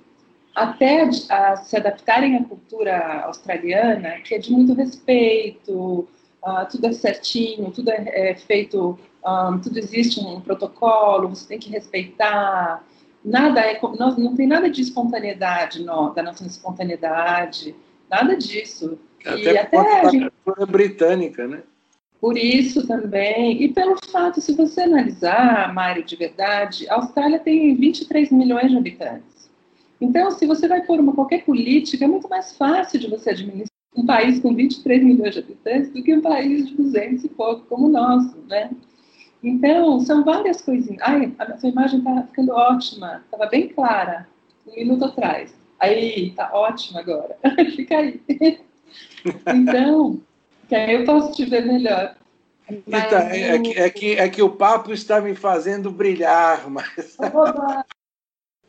até 0.56 1.08
a, 1.30 1.58
se 1.58 1.78
adaptarem 1.78 2.36
à 2.36 2.44
cultura 2.44 3.22
australiana, 3.26 4.20
que 4.22 4.34
é 4.34 4.40
de 4.40 4.52
muito 4.52 4.74
respeito, 4.74 6.08
uh, 6.44 6.68
tudo 6.72 6.88
é 6.88 6.94
certinho, 6.94 7.70
tudo 7.70 7.92
é, 7.92 8.32
é 8.32 8.36
feito 8.36 8.98
um, 9.26 9.60
tudo 9.60 9.78
existe 9.78 10.20
um 10.20 10.40
protocolo, 10.42 11.30
você 11.30 11.48
tem 11.48 11.60
que 11.60 11.70
respeitar. 11.70 12.84
Nada 13.24 13.62
é 13.62 13.80
não, 13.82 14.16
não 14.18 14.36
tem 14.36 14.48
nada 14.48 14.70
de 14.70 14.82
espontaneidade, 14.82 15.84
não, 15.84 16.14
da 16.14 16.24
nossa 16.24 16.46
espontaneidade, 16.46 17.76
nada 18.10 18.36
disso. 18.36 18.98
Até 19.26 19.54
e 19.54 19.58
até 19.58 20.02
a 20.02 20.10
gente... 20.10 20.32
britânica, 20.70 21.48
né? 21.48 21.64
Por 22.20 22.38
isso 22.38 22.88
também, 22.88 23.62
e 23.62 23.70
pelo 23.70 23.96
fato, 24.12 24.42
se 24.42 24.54
você 24.54 24.82
analisar, 24.82 25.72
Mário, 25.74 26.04
de 26.04 26.16
verdade, 26.16 26.90
a 26.90 26.96
Austrália 26.96 27.40
tem 27.40 27.76
23 27.76 28.32
milhões 28.32 28.72
de 28.72 28.78
habitantes. 28.78 29.52
Então, 30.02 30.32
se 30.32 30.46
você 30.46 30.68
vai 30.68 30.82
pôr 30.82 31.00
uma 31.00 31.14
qualquer 31.14 31.44
política, 31.44 32.06
é 32.06 32.08
muito 32.08 32.28
mais 32.28 32.56
fácil 32.58 33.00
de 33.00 33.08
você 33.08 33.32
administrar 33.32 33.78
um 33.96 34.06
país 34.06 34.40
com 34.40 34.54
23 34.54 35.04
milhões 35.04 35.34
de 35.34 35.40
habitantes 35.40 35.92
do 35.92 36.04
que 36.04 36.14
um 36.14 36.22
país 36.22 36.68
de 36.68 36.76
200 36.76 37.24
e 37.24 37.30
pouco 37.30 37.66
como 37.66 37.88
o 37.88 37.92
nosso, 37.92 38.38
né? 38.48 38.70
Então, 39.48 40.00
são 40.02 40.26
várias 40.26 40.62
coisinhas. 40.62 41.02
Ai, 41.02 41.34
a 41.40 41.58
sua 41.58 41.70
imagem 41.70 42.00
está 42.00 42.24
ficando 42.24 42.52
ótima, 42.52 43.24
estava 43.24 43.46
bem 43.48 43.70
clara 43.70 44.28
um 44.68 44.76
minuto 44.76 45.06
atrás. 45.06 45.54
Aí, 45.80 46.30
está 46.30 46.52
ótima 46.54 47.00
agora. 47.00 47.38
Fica 47.76 47.98
aí. 47.98 48.22
então, 49.56 50.20
que 50.68 50.76
aí 50.76 50.96
eu 50.96 51.06
posso 51.06 51.32
te 51.32 51.46
ver 51.46 51.66
melhor. 51.66 52.16
Mas, 52.86 53.06
então, 53.06 53.20
é, 53.20 53.60
que, 53.60 53.80
é, 53.80 53.90
que, 53.90 54.16
é 54.16 54.30
que 54.30 54.42
o 54.42 54.50
papo 54.50 54.92
está 54.92 55.22
me 55.22 55.34
fazendo 55.34 55.90
brilhar, 55.90 56.70
mas. 56.70 57.18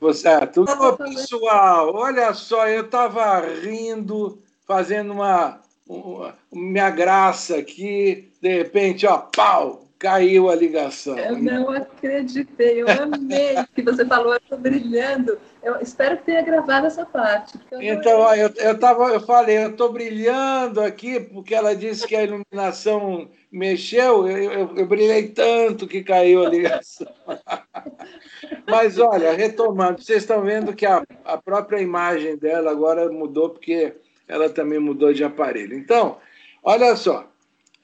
Você, 0.01 0.29
ah, 0.29 0.47
tudo 0.47 0.71
Ô, 0.71 0.97
pessoal, 0.97 1.93
olha 1.93 2.33
só, 2.33 2.69
eu 2.69 2.85
estava 2.85 3.41
rindo, 3.41 4.41
fazendo 4.65 5.13
uma, 5.13 5.61
uma, 5.89 6.37
minha 6.53 6.89
graça 6.89 7.57
aqui, 7.57 8.31
de 8.41 8.59
repente, 8.59 9.09
ó, 9.09 9.19
pau, 9.19 9.88
caiu 9.99 10.49
a 10.49 10.55
ligação. 10.55 11.19
Eu 11.19 11.37
não 11.39 11.71
acreditei, 11.71 12.83
eu 12.83 12.87
amei 12.89 13.57
que 13.75 13.83
você 13.83 14.07
falou, 14.07 14.33
eu 14.33 14.39
estou 14.39 14.59
brilhando. 14.59 15.39
Eu 15.63 15.81
espero 15.81 16.17
que 16.19 16.25
tenha 16.25 16.43
gravado 16.43 16.87
essa 16.87 17.05
parte. 17.05 17.59
Eu 17.73 17.83
então, 17.83 18.21
ó, 18.21 18.35
eu, 18.35 18.49
eu, 18.57 18.79
tava, 18.79 19.09
eu 19.09 19.21
falei, 19.21 19.59
eu 19.59 19.71
estou 19.71 19.93
brilhando 19.93 20.81
aqui, 20.81 21.19
porque 21.19 21.55
ela 21.55 21.75
disse 21.75 22.07
que 22.07 22.15
a 22.15 22.23
iluminação 22.23 23.29
mexeu, 23.51 24.29
eu, 24.29 24.53
eu, 24.53 24.77
eu 24.77 24.87
brilhei 24.87 25.29
tanto 25.29 25.89
que 25.89 26.05
caiu 26.05 26.47
a 26.47 26.49
ligação. 26.49 27.09
Mas 28.71 28.99
olha, 28.99 29.33
retomando, 29.33 30.01
vocês 30.01 30.23
estão 30.23 30.43
vendo 30.43 30.75
que 30.75 30.87
a, 30.87 31.03
a 31.25 31.37
própria 31.39 31.81
imagem 31.81 32.37
dela 32.37 32.71
agora 32.71 33.11
mudou, 33.11 33.51
porque 33.51 33.95
ela 34.29 34.49
também 34.49 34.79
mudou 34.79 35.13
de 35.13 35.25
aparelho. 35.25 35.77
Então, 35.77 36.19
olha 36.63 36.95
só. 36.95 37.27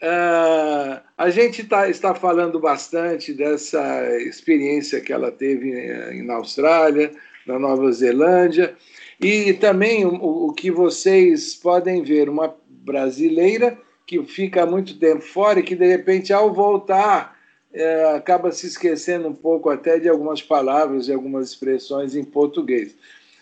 Uh, 0.03 1.01
a 1.17 1.31
gente 1.31 1.65
tá, 1.65 1.89
está 1.89 2.15
falando 2.15 2.61
bastante 2.61 3.33
dessa 3.33 4.19
experiência 4.19 5.01
que 5.01 5.13
ela 5.13 5.31
teve 5.31 5.73
eh, 5.73 6.23
na 6.25 6.35
Austrália, 6.35 7.13
na 7.47 7.59
Nova 7.59 7.91
Zelândia, 7.93 8.77
e 9.21 9.55
também 9.55 10.05
o, 10.05 10.49
o 10.49 10.53
que 10.53 10.71
vocês 10.71 11.55
podem 11.55 12.03
ver, 12.03 12.29
uma 12.29 12.55
brasileira 12.69 13.79
que 14.07 14.23
fica 14.25 14.67
muito 14.67 14.99
tempo 14.99 15.23
fora 15.23 15.61
e 15.61 15.63
que, 15.63 15.75
de 15.75 15.87
repente, 15.87 16.33
ao 16.33 16.53
voltar, 16.53 17.39
é, 17.73 18.15
acaba 18.15 18.53
se 18.53 18.67
esquecendo 18.67 19.29
um 19.29 19.35
pouco 19.35 19.71
até 19.71 19.99
de 19.99 20.09
algumas 20.09 20.43
palavras 20.43 21.09
e 21.09 21.13
algumas 21.13 21.49
expressões 21.49 22.15
em 22.15 22.25
português. 22.25 22.95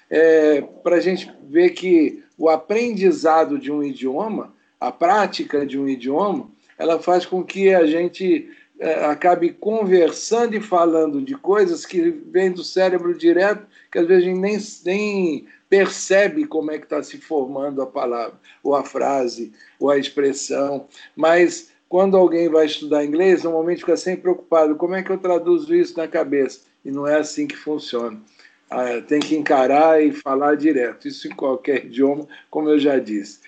É, 0.08 0.62
Para 0.82 0.96
a 0.96 1.00
gente 1.00 1.30
ver 1.48 1.70
que 1.70 2.22
o 2.38 2.48
aprendizado 2.48 3.58
de 3.58 3.70
um 3.70 3.82
idioma 3.82 4.51
a 4.82 4.90
prática 4.90 5.64
de 5.64 5.78
um 5.78 5.88
idioma, 5.88 6.50
ela 6.76 6.98
faz 6.98 7.24
com 7.24 7.44
que 7.44 7.72
a 7.72 7.86
gente 7.86 8.50
é, 8.80 9.04
acabe 9.04 9.50
conversando 9.52 10.56
e 10.56 10.60
falando 10.60 11.22
de 11.22 11.36
coisas 11.36 11.86
que 11.86 12.10
vêm 12.10 12.50
do 12.50 12.64
cérebro 12.64 13.16
direto, 13.16 13.64
que 13.90 13.98
às 13.98 14.06
vezes 14.08 14.24
a 14.24 14.26
gente 14.26 14.40
nem, 14.40 14.58
nem 14.84 15.46
percebe 15.68 16.46
como 16.46 16.72
é 16.72 16.78
que 16.78 16.84
está 16.84 17.00
se 17.00 17.18
formando 17.18 17.80
a 17.80 17.86
palavra, 17.86 18.34
ou 18.60 18.74
a 18.74 18.82
frase, 18.82 19.52
ou 19.78 19.88
a 19.88 19.98
expressão. 19.98 20.88
Mas 21.14 21.70
quando 21.88 22.16
alguém 22.16 22.48
vai 22.48 22.66
estudar 22.66 23.04
inglês, 23.04 23.44
normalmente 23.44 23.80
fica 23.80 23.96
sempre 23.96 24.22
preocupado: 24.22 24.74
como 24.74 24.96
é 24.96 25.02
que 25.02 25.10
eu 25.10 25.18
traduzo 25.18 25.72
isso 25.72 25.96
na 25.96 26.08
cabeça? 26.08 26.62
E 26.84 26.90
não 26.90 27.06
é 27.06 27.20
assim 27.20 27.46
que 27.46 27.56
funciona. 27.56 28.20
Ah, 28.68 29.00
tem 29.06 29.20
que 29.20 29.36
encarar 29.36 30.02
e 30.02 30.10
falar 30.10 30.56
direto, 30.56 31.06
isso 31.06 31.28
em 31.28 31.36
qualquer 31.36 31.84
idioma, 31.86 32.26
como 32.50 32.68
eu 32.68 32.80
já 32.80 32.98
disse. 32.98 33.38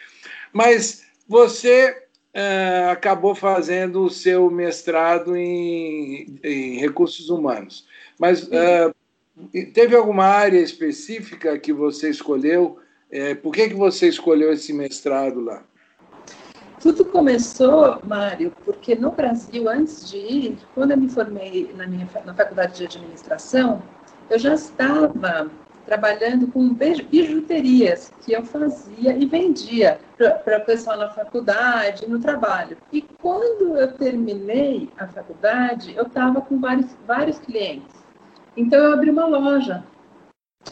Mas 0.53 1.05
você 1.29 2.05
é, 2.33 2.89
acabou 2.91 3.35
fazendo 3.35 4.05
o 4.05 4.11
seu 4.11 4.51
mestrado 4.51 5.37
em, 5.37 6.39
em 6.43 6.79
recursos 6.79 7.31
humanos. 7.31 7.87
Mas 8.19 8.51
é, 8.51 8.93
teve 9.73 9.97
alguma 9.97 10.25
área 10.25 10.59
específica 10.59 11.59
que 11.59 11.73
você 11.73 12.11
escolheu? 12.11 12.79
É, 13.11 13.35
por 13.35 13.53
que, 13.53 13.69
que 13.69 13.75
você 13.75 14.09
escolheu 14.09 14.53
esse 14.53 14.73
mestrado 14.73 15.41
lá? 15.41 15.63
Tudo 16.81 17.05
começou, 17.05 17.99
Mário, 18.05 18.53
porque 18.65 18.95
no 18.95 19.11
Brasil, 19.11 19.69
antes 19.69 20.11
de 20.11 20.19
ir, 20.19 20.59
quando 20.75 20.91
eu 20.91 20.99
me 20.99 21.09
formei 21.09 21.73
na 21.75 21.87
minha 21.87 22.07
na 22.27 22.35
faculdade 22.35 22.77
de 22.77 22.85
administração, 22.85 23.83
eu 24.29 24.39
já 24.39 24.55
estava 24.55 25.51
trabalhando 25.85 26.49
com 26.49 26.75
bijuterias 26.75 28.13
que 28.23 28.33
eu 28.33 28.45
fazia 28.45 29.17
e 29.17 29.27
vendia 29.27 29.99
para 30.17 30.59
o 30.59 30.65
pessoal 30.65 30.97
na 30.97 31.11
faculdade, 31.11 32.09
no 32.09 32.19
trabalho. 32.19 32.77
E 32.93 33.03
quando 33.03 33.77
eu 33.77 33.93
terminei 33.93 34.89
a 34.97 35.07
faculdade, 35.07 35.95
eu 35.95 36.05
estava 36.05 36.41
com 36.41 36.59
vários, 36.59 36.87
vários 37.07 37.39
clientes. 37.39 37.95
Então 38.57 38.79
eu 38.79 38.95
abri 38.95 39.11
uma 39.11 39.27
loja. 39.27 39.85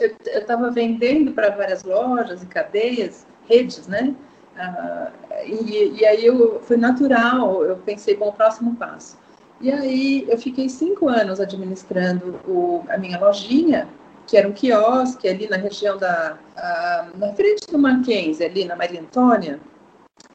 Eu 0.00 0.16
estava 0.26 0.70
vendendo 0.70 1.32
para 1.32 1.50
várias 1.50 1.82
lojas 1.82 2.42
e 2.42 2.46
cadeias, 2.46 3.26
redes, 3.46 3.86
né? 3.86 4.14
Ah, 4.56 5.10
e, 5.44 6.00
e, 6.00 6.06
aí 6.06 6.24
eu, 6.24 6.60
foi 6.60 6.76
natural, 6.76 7.64
eu 7.64 7.76
pensei, 7.78 8.16
bom, 8.16 8.32
próximo 8.32 8.76
passo. 8.76 9.18
E 9.60 9.70
aí 9.70 10.26
eu 10.28 10.38
fiquei 10.38 10.68
cinco 10.68 11.08
anos 11.08 11.40
administrando 11.40 12.40
o, 12.46 12.84
a 12.88 12.96
minha 12.98 13.18
lojinha 13.18 13.88
que 14.26 14.36
era 14.36 14.48
um 14.48 14.52
quiosque 14.52 15.28
ali 15.28 15.48
na 15.48 15.56
região 15.56 15.96
da. 15.96 16.38
A, 16.56 17.08
na 17.16 17.32
frente 17.34 17.66
do 17.70 17.78
Mackenzie, 17.78 18.44
ali 18.44 18.64
na 18.64 18.76
Maria 18.76 19.00
Antônia. 19.00 19.60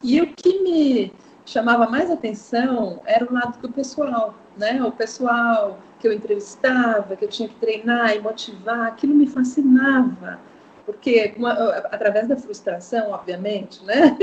E 0.03 0.21
o 0.21 0.27
que 0.33 0.61
me 0.61 1.13
chamava 1.45 1.87
mais 1.89 2.11
atenção 2.11 3.01
era 3.05 3.25
o 3.25 3.33
lado 3.33 3.59
do 3.59 3.71
pessoal, 3.71 4.35
né? 4.57 4.83
O 4.83 4.91
pessoal 4.91 5.79
que 5.99 6.07
eu 6.07 6.13
entrevistava, 6.13 7.15
que 7.15 7.25
eu 7.25 7.29
tinha 7.29 7.49
que 7.49 7.55
treinar 7.55 8.15
e 8.15 8.19
motivar, 8.19 8.87
aquilo 8.87 9.15
me 9.15 9.27
fascinava. 9.27 10.39
Porque, 10.85 11.33
uma, 11.35 11.51
através 11.51 12.27
da 12.27 12.37
frustração, 12.37 13.11
obviamente, 13.11 13.83
né? 13.83 14.17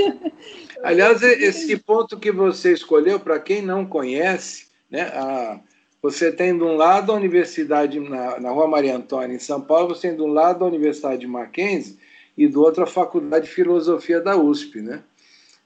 Aliás, 0.83 1.21
esse 1.21 1.77
ponto 1.77 2.17
que 2.17 2.31
você 2.31 2.73
escolheu, 2.73 3.19
para 3.19 3.39
quem 3.39 3.61
não 3.61 3.85
conhece, 3.85 4.67
né, 4.89 5.03
a, 5.13 5.59
você 6.05 6.31
tem 6.31 6.55
de 6.55 6.63
um 6.63 6.75
lado 6.75 7.11
a 7.11 7.15
Universidade, 7.15 7.99
na, 7.99 8.39
na 8.39 8.51
Rua 8.51 8.67
Maria 8.67 8.95
Antônia, 8.95 9.35
em 9.35 9.39
São 9.39 9.59
Paulo, 9.59 9.95
você 9.95 10.09
tem 10.09 10.15
de 10.15 10.21
um 10.21 10.31
lado 10.31 10.63
a 10.63 10.67
Universidade 10.67 11.21
de 11.21 11.25
Mackenzie 11.25 11.97
e 12.37 12.47
do 12.47 12.61
outro 12.61 12.83
a 12.83 12.85
Faculdade 12.85 13.47
de 13.47 13.51
Filosofia 13.51 14.21
da 14.21 14.37
USP, 14.37 14.81
né? 14.81 15.01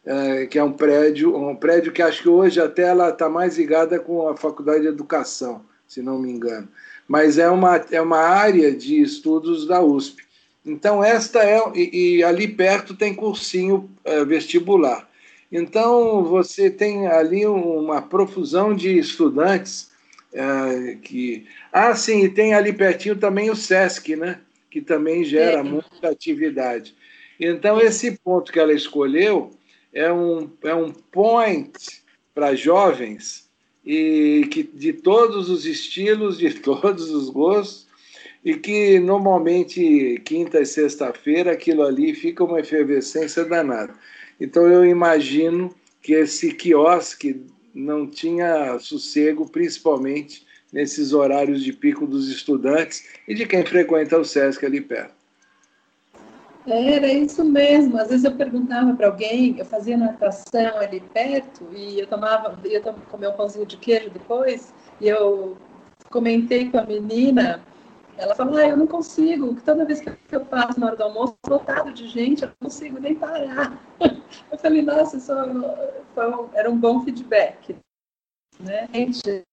É, 0.05 0.45
que 0.45 0.57
é 0.57 0.63
um 0.63 0.71
prédio, 0.71 1.35
um 1.35 1.57
prédio 1.57 1.91
que 1.91 2.01
acho 2.01 2.21
que 2.21 2.29
hoje 2.29 2.61
até 2.61 2.83
ela 2.83 3.09
está 3.09 3.27
mais 3.27 3.57
ligada 3.57 3.99
com 3.99 4.29
a 4.29 4.37
Faculdade 4.37 4.83
de 4.83 4.87
Educação, 4.87 5.65
se 5.85 6.01
não 6.01 6.17
me 6.17 6.31
engano. 6.31 6.69
Mas 7.05 7.37
é 7.37 7.49
uma, 7.49 7.75
é 7.91 8.01
uma 8.01 8.19
área 8.19 8.71
de 8.71 9.01
estudos 9.01 9.67
da 9.67 9.81
USP. 9.81 10.23
Então, 10.65 11.03
esta 11.03 11.43
é. 11.43 11.61
E, 11.75 12.19
e 12.19 12.23
ali 12.23 12.47
perto 12.47 12.95
tem 12.95 13.13
cursinho 13.13 13.89
é, 14.05 14.23
vestibular. 14.23 15.05
Então, 15.51 16.23
você 16.23 16.69
tem 16.69 17.07
ali 17.07 17.45
uma 17.45 18.01
profusão 18.01 18.73
de 18.73 18.97
estudantes 18.97 19.88
é, 20.33 20.95
que... 21.01 21.45
Ah, 21.71 21.95
sim, 21.95 22.23
e 22.23 22.29
tem 22.29 22.53
ali 22.53 22.73
pertinho 22.73 23.15
também 23.15 23.49
o 23.49 23.55
SESC, 23.55 24.15
né? 24.15 24.39
que 24.69 24.81
também 24.81 25.23
gera 25.23 25.59
é. 25.59 25.63
muita 25.63 26.09
atividade. 26.09 26.95
Então, 27.39 27.79
esse 27.79 28.17
ponto 28.23 28.51
que 28.51 28.59
ela 28.59 28.73
escolheu 28.73 29.51
é 29.93 30.11
um, 30.11 30.49
é 30.63 30.75
um 30.75 30.91
point 30.91 31.71
para 32.33 32.53
jovens 32.53 33.49
e 33.85 34.47
que 34.51 34.61
de 34.61 34.93
todos 34.93 35.49
os 35.49 35.65
estilos, 35.65 36.37
de 36.37 36.53
todos 36.61 37.09
os 37.09 37.29
gostos, 37.29 37.87
e 38.43 38.55
que 38.55 38.99
normalmente 38.99 40.21
quinta 40.23 40.61
e 40.61 40.65
sexta-feira 40.65 41.51
aquilo 41.51 41.83
ali 41.83 42.13
fica 42.13 42.43
uma 42.43 42.59
efervescência 42.59 43.43
danada. 43.43 43.93
Então 44.39 44.65
eu 44.65 44.85
imagino 44.85 45.75
que 46.01 46.13
esse 46.13 46.53
quiosque 46.53 47.41
não 47.79 48.05
tinha 48.07 48.77
sossego, 48.79 49.49
principalmente 49.49 50.45
nesses 50.71 51.13
horários 51.13 51.63
de 51.63 51.73
pico 51.73 52.05
dos 52.05 52.29
estudantes 52.29 53.07
e 53.27 53.33
de 53.33 53.45
quem 53.45 53.65
frequenta 53.65 54.19
o 54.19 54.25
SESC 54.25 54.65
ali 54.65 54.81
perto. 54.81 55.19
Era 56.67 57.07
isso 57.07 57.43
mesmo. 57.43 57.97
Às 57.97 58.09
vezes 58.09 58.25
eu 58.25 58.35
perguntava 58.35 58.93
para 58.93 59.07
alguém, 59.07 59.55
eu 59.57 59.65
fazia 59.65 59.97
natação 59.97 60.77
ali 60.77 60.99
perto 60.99 61.65
e 61.73 61.99
eu 61.99 62.07
tomava, 62.07 62.59
ia 62.67 62.81
comer 62.81 63.29
um 63.29 63.33
pãozinho 63.33 63.65
de 63.65 63.77
queijo 63.77 64.11
depois, 64.11 64.73
e 65.01 65.07
eu 65.07 65.57
comentei 66.11 66.69
com 66.69 66.77
a 66.77 66.85
menina 66.85 67.63
ela 68.19 68.35
falou, 68.35 68.57
ah, 68.57 68.67
eu 68.67 68.75
não 68.75 68.85
consigo, 68.85 69.55
toda 69.61 69.85
vez 69.85 70.01
que 70.01 70.11
eu 70.31 70.45
passo 70.45 70.77
na 70.77 70.87
hora 70.87 70.95
do 70.97 71.03
almoço, 71.03 71.35
lotado 71.47 71.93
de 71.93 72.05
gente, 72.07 72.43
eu 72.43 72.49
não 72.49 72.69
consigo 72.69 72.99
nem 72.99 73.15
parar. 73.15 73.81
Eu 74.51 74.57
falei, 74.57 74.81
nossa, 74.81 75.17
isso 75.17 75.33
um, 75.33 76.49
era 76.53 76.69
um 76.69 76.77
bom 76.77 77.01
feedback. 77.01 77.75
Né? 78.59 78.87
Gente, 78.93 79.43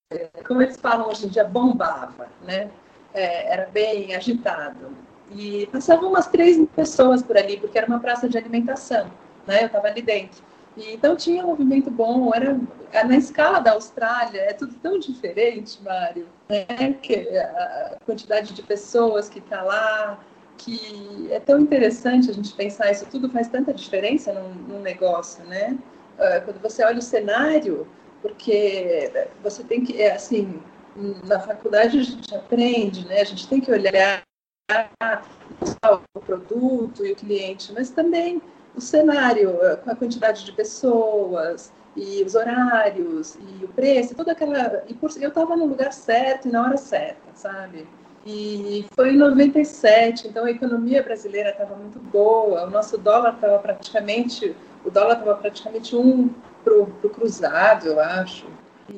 como 0.47 0.63
eles 0.63 0.77
falam 0.77 1.09
hoje 1.09 1.27
em 1.27 1.29
dia, 1.29 1.45
bombava, 1.45 2.29
né? 2.43 2.71
É, 3.15 3.53
era 3.53 3.67
bem 3.67 4.15
agitado. 4.15 4.95
E 5.31 5.67
passavam 5.67 6.11
umas 6.11 6.27
três 6.27 6.59
pessoas 6.75 7.23
por 7.23 7.37
ali, 7.37 7.59
porque 7.59 7.79
era 7.79 7.87
uma 7.87 8.01
praça 8.01 8.29
de 8.29 8.37
alimentação, 8.37 9.11
né? 9.47 9.63
Eu 9.63 9.67
estava 9.67 9.87
ali 9.87 10.03
dentro. 10.03 10.43
Então 10.77 11.17
tinha 11.17 11.43
um 11.43 11.49
movimento 11.49 11.91
bom, 11.91 12.33
era 12.35 12.59
na 13.05 13.17
escala 13.17 13.61
da 13.61 13.73
Austrália, 13.73 14.41
é 14.41 14.53
tudo 14.53 14.75
tão 14.75 14.99
diferente, 14.99 15.83
Mário, 15.83 16.27
né? 16.49 16.93
Que 17.01 17.29
a 17.39 17.97
quantidade 18.05 18.53
de 18.53 18.63
pessoas 18.63 19.29
que 19.29 19.39
está 19.39 19.63
lá, 19.63 20.21
que 20.59 21.29
é 21.31 21.41
tão 21.41 21.61
interessante 21.61 22.31
a 22.31 22.35
gente 22.35 22.53
pensar 22.55 22.91
isso 22.91 23.07
tudo 23.07 23.31
faz 23.31 23.49
tanta 23.49 23.73
diferença 23.73 24.33
num, 24.33 24.55
num 24.55 24.81
negócio, 24.81 25.45
né? 25.45 25.79
Uh, 26.19 26.45
quando 26.45 26.61
você 26.61 26.85
olha 26.85 26.99
o 26.99 27.03
cenário, 27.03 27.87
porque 28.23 29.11
você 29.43 29.63
tem 29.63 29.85
que, 29.85 30.01
é, 30.01 30.15
assim, 30.15 30.61
na 31.25 31.41
faculdade 31.41 31.99
a 31.99 32.03
gente 32.03 32.35
aprende, 32.35 33.07
né? 33.07 33.21
A 33.21 33.25
gente 33.25 33.49
tem 33.49 33.61
que 33.61 33.71
olhar 33.71 34.23
o 36.15 36.21
produto 36.21 37.05
e 37.05 37.13
o 37.13 37.17
cliente, 37.17 37.73
mas 37.73 37.91
também 37.91 38.43
o 38.77 38.81
cenário, 38.81 39.59
com 39.83 39.91
a 39.91 39.97
quantidade 39.97 40.45
de 40.45 40.53
pessoas, 40.53 41.73
e 41.97 42.23
os 42.23 42.35
horários, 42.35 43.37
e 43.37 43.65
o 43.65 43.69
preço, 43.69 44.15
toda 44.15 44.33
aquela. 44.33 44.85
E 44.87 44.95
por, 44.95 45.11
eu 45.19 45.31
estava 45.31 45.57
no 45.57 45.65
lugar 45.65 45.93
certo 45.93 46.47
e 46.47 46.53
na 46.53 46.63
hora 46.63 46.77
certa, 46.77 47.23
sabe? 47.35 47.87
E 48.27 48.85
foi 48.95 49.11
em 49.11 49.17
97, 49.17 50.29
então 50.29 50.45
a 50.45 50.51
economia 50.51 51.03
brasileira 51.03 51.51
estava 51.51 51.77
muito 51.77 51.99
boa, 51.99 52.67
o 52.67 52.71
nosso 52.71 52.99
dólar 52.99 53.35
estava 53.35 53.59
praticamente, 53.61 54.55
o 54.85 54.91
dólar 54.91 55.19
estava 55.19 55.37
praticamente 55.37 55.95
um 55.95 56.29
para 56.65 56.75
o 56.75 57.11
cruzado, 57.11 57.87
eu 57.87 58.01
acho. 58.01 58.47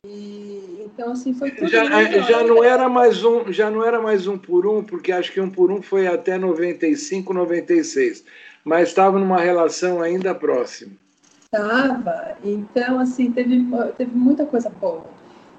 E, 0.04 0.82
então 0.84 1.12
assim 1.12 1.32
foi 1.32 1.50
tudo 1.50 1.68
já, 1.68 1.84
já 1.84 2.42
não 2.42 2.62
era 2.62 2.88
mais 2.90 3.24
um 3.24 3.50
já 3.50 3.70
não 3.70 3.82
era 3.82 3.98
mais 3.98 4.26
um 4.26 4.36
por 4.36 4.66
um 4.66 4.84
porque 4.84 5.10
acho 5.10 5.32
que 5.32 5.40
um 5.40 5.48
por 5.48 5.70
um 5.70 5.80
foi 5.80 6.06
até 6.06 6.36
95 6.36 7.32
96 7.32 8.22
mas 8.64 8.88
estava 8.88 9.18
numa 9.18 9.40
relação 9.40 10.00
ainda 10.00 10.34
próxima. 10.34 10.92
Estava. 11.44 12.36
Então, 12.44 12.98
assim, 13.00 13.32
teve, 13.32 13.66
teve 13.96 14.14
muita 14.14 14.44
coisa 14.44 14.68
boa. 14.68 15.06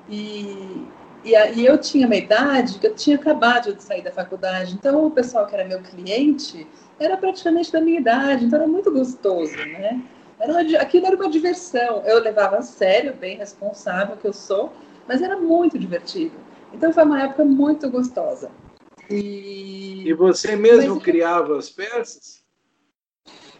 E, 0.08 0.86
e, 1.24 1.32
e, 1.32 1.66
eu 1.66 1.78
tinha 1.78 2.06
uma 2.06 2.16
idade 2.16 2.78
que 2.78 2.88
eu 2.88 2.96
tinha 2.96 3.16
acabado 3.16 3.74
de 3.74 3.82
sair 3.82 4.04
da 4.04 4.12
faculdade. 4.12 4.76
Então, 4.76 5.06
o 5.06 5.12
pessoal 5.12 5.48
que 5.48 5.56
era 5.56 5.68
meu 5.68 5.82
cliente 5.82 6.68
era 7.00 7.18
praticamente 7.18 7.72
da 7.72 7.82
minha 7.82 8.00
idade. 8.00 8.46
Então, 8.46 8.60
era 8.60 8.68
muito 8.68 8.92
gostoso, 8.92 9.58
né? 9.58 10.02
Era 10.40 10.54
uma, 10.54 10.62
aquilo 10.80 11.08
era 11.08 11.16
uma 11.16 11.30
diversão. 11.30 12.04
Eu 12.06 12.22
levava 12.22 12.58
a 12.58 12.62
sério, 12.62 13.14
bem 13.14 13.38
responsável 13.38 14.16
que 14.16 14.28
eu 14.28 14.34
sou, 14.34 14.72
mas 15.08 15.22
era 15.22 15.38
muito 15.38 15.78
divertido. 15.78 16.36
Então, 16.72 16.94
foi 16.94 17.04
uma 17.04 17.22
época 17.24 17.44
muito 17.44 17.90
gostosa. 17.90 18.52
E, 19.10 20.08
e 20.08 20.14
você 20.14 20.56
mesmo 20.56 20.96
mas, 20.96 21.04
criava 21.04 21.58
as 21.58 21.70
peças? 21.70 22.44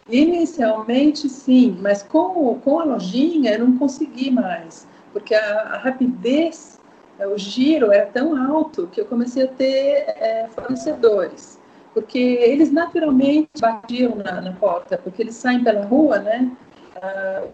Inicialmente, 0.08 1.28
sim, 1.28 1.76
mas 1.80 2.02
com, 2.02 2.58
com 2.60 2.80
a 2.80 2.84
lojinha 2.84 3.52
eu 3.52 3.66
não 3.66 3.78
consegui 3.78 4.30
mais, 4.30 4.86
porque 5.12 5.34
a, 5.34 5.60
a 5.74 5.78
rapidez, 5.78 6.80
é, 7.18 7.26
o 7.26 7.36
giro 7.38 7.92
era 7.92 8.06
tão 8.06 8.36
alto 8.36 8.88
que 8.88 9.00
eu 9.00 9.04
comecei 9.04 9.44
a 9.44 9.48
ter 9.48 10.04
é, 10.08 10.48
fornecedores, 10.54 11.58
porque 11.94 12.18
eles 12.18 12.72
naturalmente 12.72 13.48
batiam 13.60 14.16
na, 14.16 14.40
na, 14.40 14.52
porta, 14.52 14.98
porque 14.98 15.22
eles 15.22 15.36
saem 15.36 15.62
pela 15.62 15.84
rua, 15.84 16.18
né? 16.18 16.50
Uh, 16.96 17.52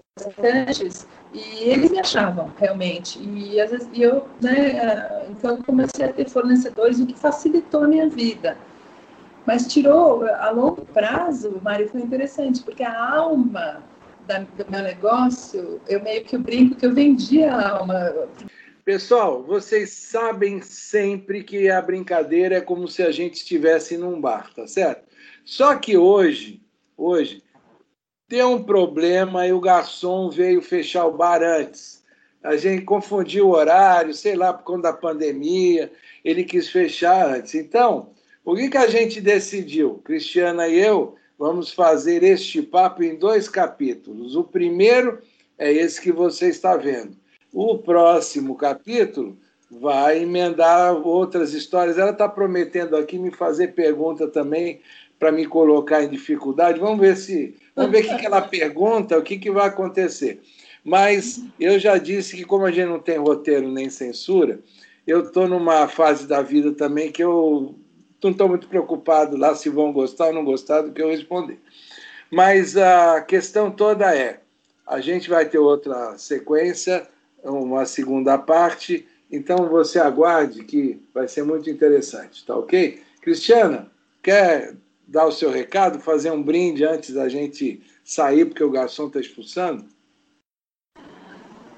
e 1.32 1.68
eles 1.68 1.90
me 1.90 1.98
achavam 2.00 2.50
realmente 2.59 3.18
e 3.22 3.61
às 3.61 3.70
vezes 3.70 3.88
eu 3.92 4.26
né 4.40 5.26
então 5.28 5.56
eu 5.56 5.62
comecei 5.62 6.06
a 6.06 6.12
ter 6.12 6.26
fornecedores 6.28 6.98
o 6.98 7.06
que 7.06 7.14
facilitou 7.14 7.85
a 7.85 7.87
minha 7.87 8.09
vida 8.09 8.56
mas 9.46 9.66
tirou, 9.66 10.26
a 10.26 10.50
longo 10.50 10.85
prazo, 10.87 11.61
Mário, 11.62 11.88
foi 11.88 12.00
interessante, 12.00 12.62
porque 12.62 12.82
a 12.82 13.14
alma 13.14 13.82
da, 14.26 14.40
do 14.40 14.68
meu 14.68 14.82
negócio, 14.82 15.80
eu 15.87 16.02
meio 16.02 16.24
que 16.24 16.37
brinco 16.37 16.76
que 16.76 16.85
eu 16.85 16.92
vendi 16.92 17.44
a 17.44 17.70
alma. 17.70 18.28
Pessoal, 18.85 19.42
vocês 19.44 19.90
sabem 19.90 20.61
sempre 20.61 21.44
que 21.44 21.70
a 21.70 21.80
brincadeira 21.80 22.56
é 22.56 22.61
como 22.61 22.88
se 22.88 23.02
a 23.02 23.12
gente 23.12 23.35
estivesse 23.35 23.96
num 23.96 24.20
bar, 24.20 24.52
tá 24.54 24.66
certo? 24.66 25.04
Só 25.44 25.76
que 25.76 25.96
hoje, 25.96 26.61
hoje, 26.96 27.42
tem 28.28 28.42
um 28.42 28.62
problema 28.62 29.46
e 29.46 29.52
o 29.52 29.61
garçom 29.61 30.28
veio 30.28 30.61
fechar 30.61 31.06
o 31.06 31.16
bar 31.16 31.40
antes. 31.42 32.04
A 32.42 32.56
gente 32.56 32.85
confundiu 32.85 33.48
o 33.48 33.54
horário, 33.54 34.12
sei 34.12 34.35
lá, 34.35 34.52
por 34.52 34.64
conta 34.64 34.90
da 34.90 34.92
pandemia, 34.92 35.92
ele 36.24 36.44
quis 36.44 36.68
fechar 36.68 37.28
antes. 37.28 37.54
Então, 37.54 38.12
o 38.46 38.54
que, 38.54 38.70
que 38.70 38.78
a 38.78 38.87
gente 38.87 39.20
decidiu? 39.20 40.00
Cristiana 40.04 40.68
e 40.68 40.78
eu 40.78 41.16
vamos 41.37 41.72
fazer 41.72 42.22
este 42.22 42.62
papo 42.62 43.02
em 43.02 43.16
dois 43.16 43.48
capítulos. 43.48 44.37
O 44.37 44.44
primeiro 44.44 45.18
é 45.59 45.72
esse 45.72 46.00
que 46.00 46.12
você 46.12 46.48
está 46.48 46.76
vendo. 46.76 47.16
O 47.52 47.76
próximo 47.78 48.54
capítulo 48.54 49.37
vai 49.68 50.22
emendar 50.22 50.94
outras 50.94 51.54
histórias. 51.54 51.98
Ela 51.98 52.12
está 52.12 52.28
prometendo 52.28 52.96
aqui 52.96 53.18
me 53.18 53.32
fazer 53.32 53.74
pergunta 53.74 54.28
também 54.28 54.80
para 55.18 55.32
me 55.32 55.44
colocar 55.44 56.04
em 56.04 56.09
dificuldade. 56.09 56.78
Vamos 56.78 57.00
ver 57.00 57.16
se, 57.16 57.56
vamos 57.74 57.90
ver 57.90 58.04
o 58.04 58.09
que, 58.09 58.16
que 58.16 58.26
ela 58.26 58.42
pergunta, 58.42 59.18
o 59.18 59.22
que, 59.22 59.38
que 59.38 59.50
vai 59.50 59.66
acontecer. 59.66 60.40
Mas 60.85 61.42
eu 61.59 61.80
já 61.80 61.98
disse 61.98 62.37
que 62.37 62.44
como 62.44 62.64
a 62.64 62.70
gente 62.70 62.87
não 62.87 63.00
tem 63.00 63.18
roteiro 63.18 63.68
nem 63.68 63.90
censura, 63.90 64.61
eu 65.04 65.24
estou 65.24 65.48
numa 65.48 65.88
fase 65.88 66.28
da 66.28 66.40
vida 66.42 66.70
também 66.70 67.11
que 67.11 67.24
eu 67.24 67.74
não 68.22 68.31
estou 68.31 68.48
muito 68.48 68.68
preocupado 68.68 69.37
lá 69.37 69.55
se 69.55 69.68
vão 69.68 69.92
gostar 69.92 70.29
ou 70.29 70.33
não 70.33 70.44
gostar 70.44 70.83
do 70.83 70.92
que 70.92 71.02
eu 71.02 71.11
responder. 71.11 71.59
Mas 72.31 72.76
a 72.76 73.20
questão 73.20 73.70
toda 73.70 74.14
é: 74.14 74.40
a 74.87 75.00
gente 75.00 75.29
vai 75.29 75.48
ter 75.48 75.59
outra 75.59 76.16
sequência, 76.18 77.07
uma 77.42 77.85
segunda 77.85 78.37
parte, 78.38 79.07
então 79.31 79.68
você 79.68 79.98
aguarde 79.98 80.64
que 80.64 81.00
vai 81.14 81.29
ser 81.29 81.44
muito 81.44 81.70
interessante, 81.70 82.44
tá 82.44 82.57
ok? 82.57 83.00
Cristiana, 83.20 83.90
quer 84.22 84.74
dar 85.07 85.26
o 85.26 85.33
seu 85.33 85.50
recado, 85.50 86.00
fazer 86.00 86.31
um 86.31 86.42
brinde 86.42 86.85
antes 86.85 87.14
da 87.14 87.29
gente 87.29 87.81
sair, 88.05 88.46
porque 88.46 88.64
o 88.64 88.70
garçom 88.70 89.07
está 89.07 89.20
expulsando? 89.20 89.85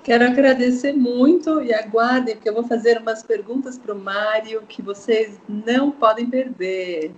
Quero 0.09 0.25
agradecer 0.25 0.94
muito 0.94 1.61
e 1.61 1.75
aguardem, 1.75 2.35
porque 2.35 2.49
eu 2.49 2.55
vou 2.55 2.66
fazer 2.66 2.97
umas 2.97 3.23
perguntas 3.23 3.77
para 3.77 3.94
o 3.94 3.99
Mário 3.99 4.62
que 4.66 4.81
vocês 4.81 5.38
não 5.47 5.90
podem 5.90 6.25
perder. 6.25 7.12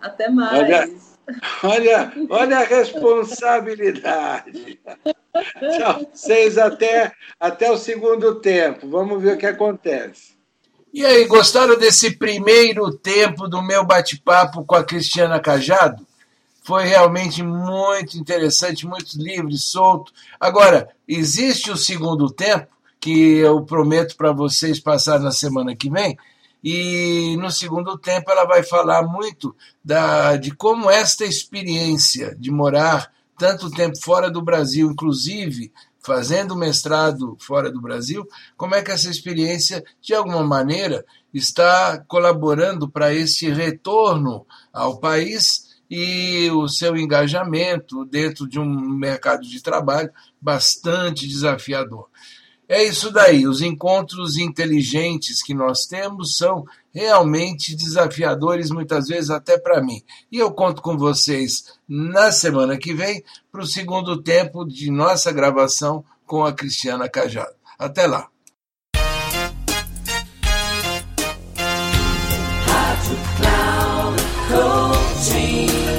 Até 0.00 0.30
mais. 0.30 1.18
Olha, 1.64 1.64
olha, 1.64 2.12
olha 2.30 2.58
a 2.58 2.62
responsabilidade. 2.62 4.78
Tchau, 5.76 6.08
vocês 6.14 6.56
até, 6.56 7.10
até 7.40 7.68
o 7.68 7.76
segundo 7.76 8.36
tempo. 8.36 8.88
Vamos 8.88 9.20
ver 9.20 9.34
o 9.34 9.38
que 9.38 9.46
acontece. 9.46 10.36
E 10.94 11.04
aí, 11.04 11.24
gostaram 11.24 11.76
desse 11.76 12.16
primeiro 12.16 12.96
tempo 12.96 13.48
do 13.48 13.60
meu 13.60 13.84
bate-papo 13.84 14.64
com 14.64 14.76
a 14.76 14.84
Cristiana 14.84 15.40
Cajado? 15.40 16.06
Foi 16.66 16.84
realmente 16.84 17.44
muito 17.44 18.18
interessante, 18.18 18.88
muito 18.88 19.16
livre, 19.16 19.56
solto. 19.56 20.12
Agora, 20.40 20.88
existe 21.06 21.70
o 21.70 21.76
segundo 21.76 22.28
tempo, 22.28 22.66
que 22.98 23.36
eu 23.36 23.62
prometo 23.62 24.16
para 24.16 24.32
vocês 24.32 24.80
passar 24.80 25.20
na 25.20 25.30
semana 25.30 25.76
que 25.76 25.88
vem, 25.88 26.18
e 26.64 27.36
no 27.38 27.52
segundo 27.52 27.96
tempo 27.96 28.32
ela 28.32 28.44
vai 28.44 28.64
falar 28.64 29.04
muito 29.04 29.54
da, 29.84 30.36
de 30.36 30.50
como 30.50 30.90
esta 30.90 31.24
experiência 31.24 32.34
de 32.34 32.50
morar 32.50 33.12
tanto 33.38 33.70
tempo 33.70 33.96
fora 34.02 34.28
do 34.28 34.42
Brasil, 34.42 34.90
inclusive 34.90 35.72
fazendo 36.00 36.56
mestrado 36.56 37.36
fora 37.38 37.70
do 37.70 37.80
Brasil, 37.80 38.26
como 38.56 38.74
é 38.74 38.82
que 38.82 38.90
essa 38.90 39.08
experiência, 39.08 39.84
de 40.02 40.14
alguma 40.14 40.42
maneira, 40.42 41.04
está 41.32 42.02
colaborando 42.08 42.88
para 42.88 43.14
esse 43.14 43.48
retorno 43.50 44.44
ao 44.72 44.98
país 44.98 45.65
e 45.90 46.50
o 46.50 46.68
seu 46.68 46.96
engajamento 46.96 48.04
dentro 48.04 48.48
de 48.48 48.58
um 48.58 48.66
mercado 48.66 49.42
de 49.46 49.62
trabalho 49.62 50.10
bastante 50.40 51.26
desafiador. 51.26 52.08
É 52.68 52.82
isso 52.82 53.12
daí, 53.12 53.46
os 53.46 53.62
encontros 53.62 54.36
inteligentes 54.36 55.40
que 55.40 55.54
nós 55.54 55.86
temos 55.86 56.36
são 56.36 56.64
realmente 56.92 57.76
desafiadores, 57.76 58.70
muitas 58.70 59.06
vezes 59.06 59.30
até 59.30 59.56
para 59.56 59.80
mim. 59.80 60.02
E 60.32 60.38
eu 60.38 60.50
conto 60.50 60.82
com 60.82 60.98
vocês 60.98 61.78
na 61.88 62.32
semana 62.32 62.76
que 62.76 62.92
vem 62.92 63.22
para 63.52 63.62
o 63.62 63.66
segundo 63.66 64.20
tempo 64.20 64.64
de 64.64 64.90
nossa 64.90 65.30
gravação 65.30 66.04
com 66.24 66.44
a 66.44 66.52
Cristiana 66.52 67.08
Cajado. 67.08 67.54
Até 67.78 68.04
lá. 68.06 68.28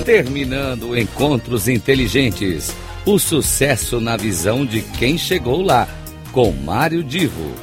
Terminando 0.08 0.98
Encontros 0.98 1.67
Inteligentes. 1.67 2.74
O 3.06 3.20
sucesso 3.20 4.00
na 4.00 4.15
visão 4.15 4.65
de 4.65 4.82
quem 4.82 5.17
chegou 5.17 5.62
lá, 5.62 5.86
com 6.32 6.50
Mário 6.54 7.04
Divo. 7.04 7.54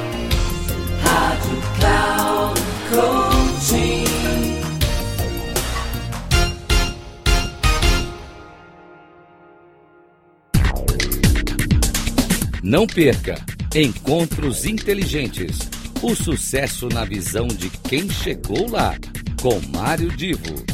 Rádio 1.02 1.62
Cloud 1.80 2.60
Coaching. 2.90 4.04
Não 12.62 12.86
perca 12.86 13.42
Encontros 13.74 14.66
Inteligentes. 14.66 15.60
O 16.02 16.14
sucesso 16.14 16.90
na 16.90 17.06
visão 17.06 17.46
de 17.48 17.70
quem 17.88 18.10
chegou 18.10 18.68
lá, 18.68 18.94
com 19.40 19.58
Mário 19.74 20.14
Divo 20.14 20.73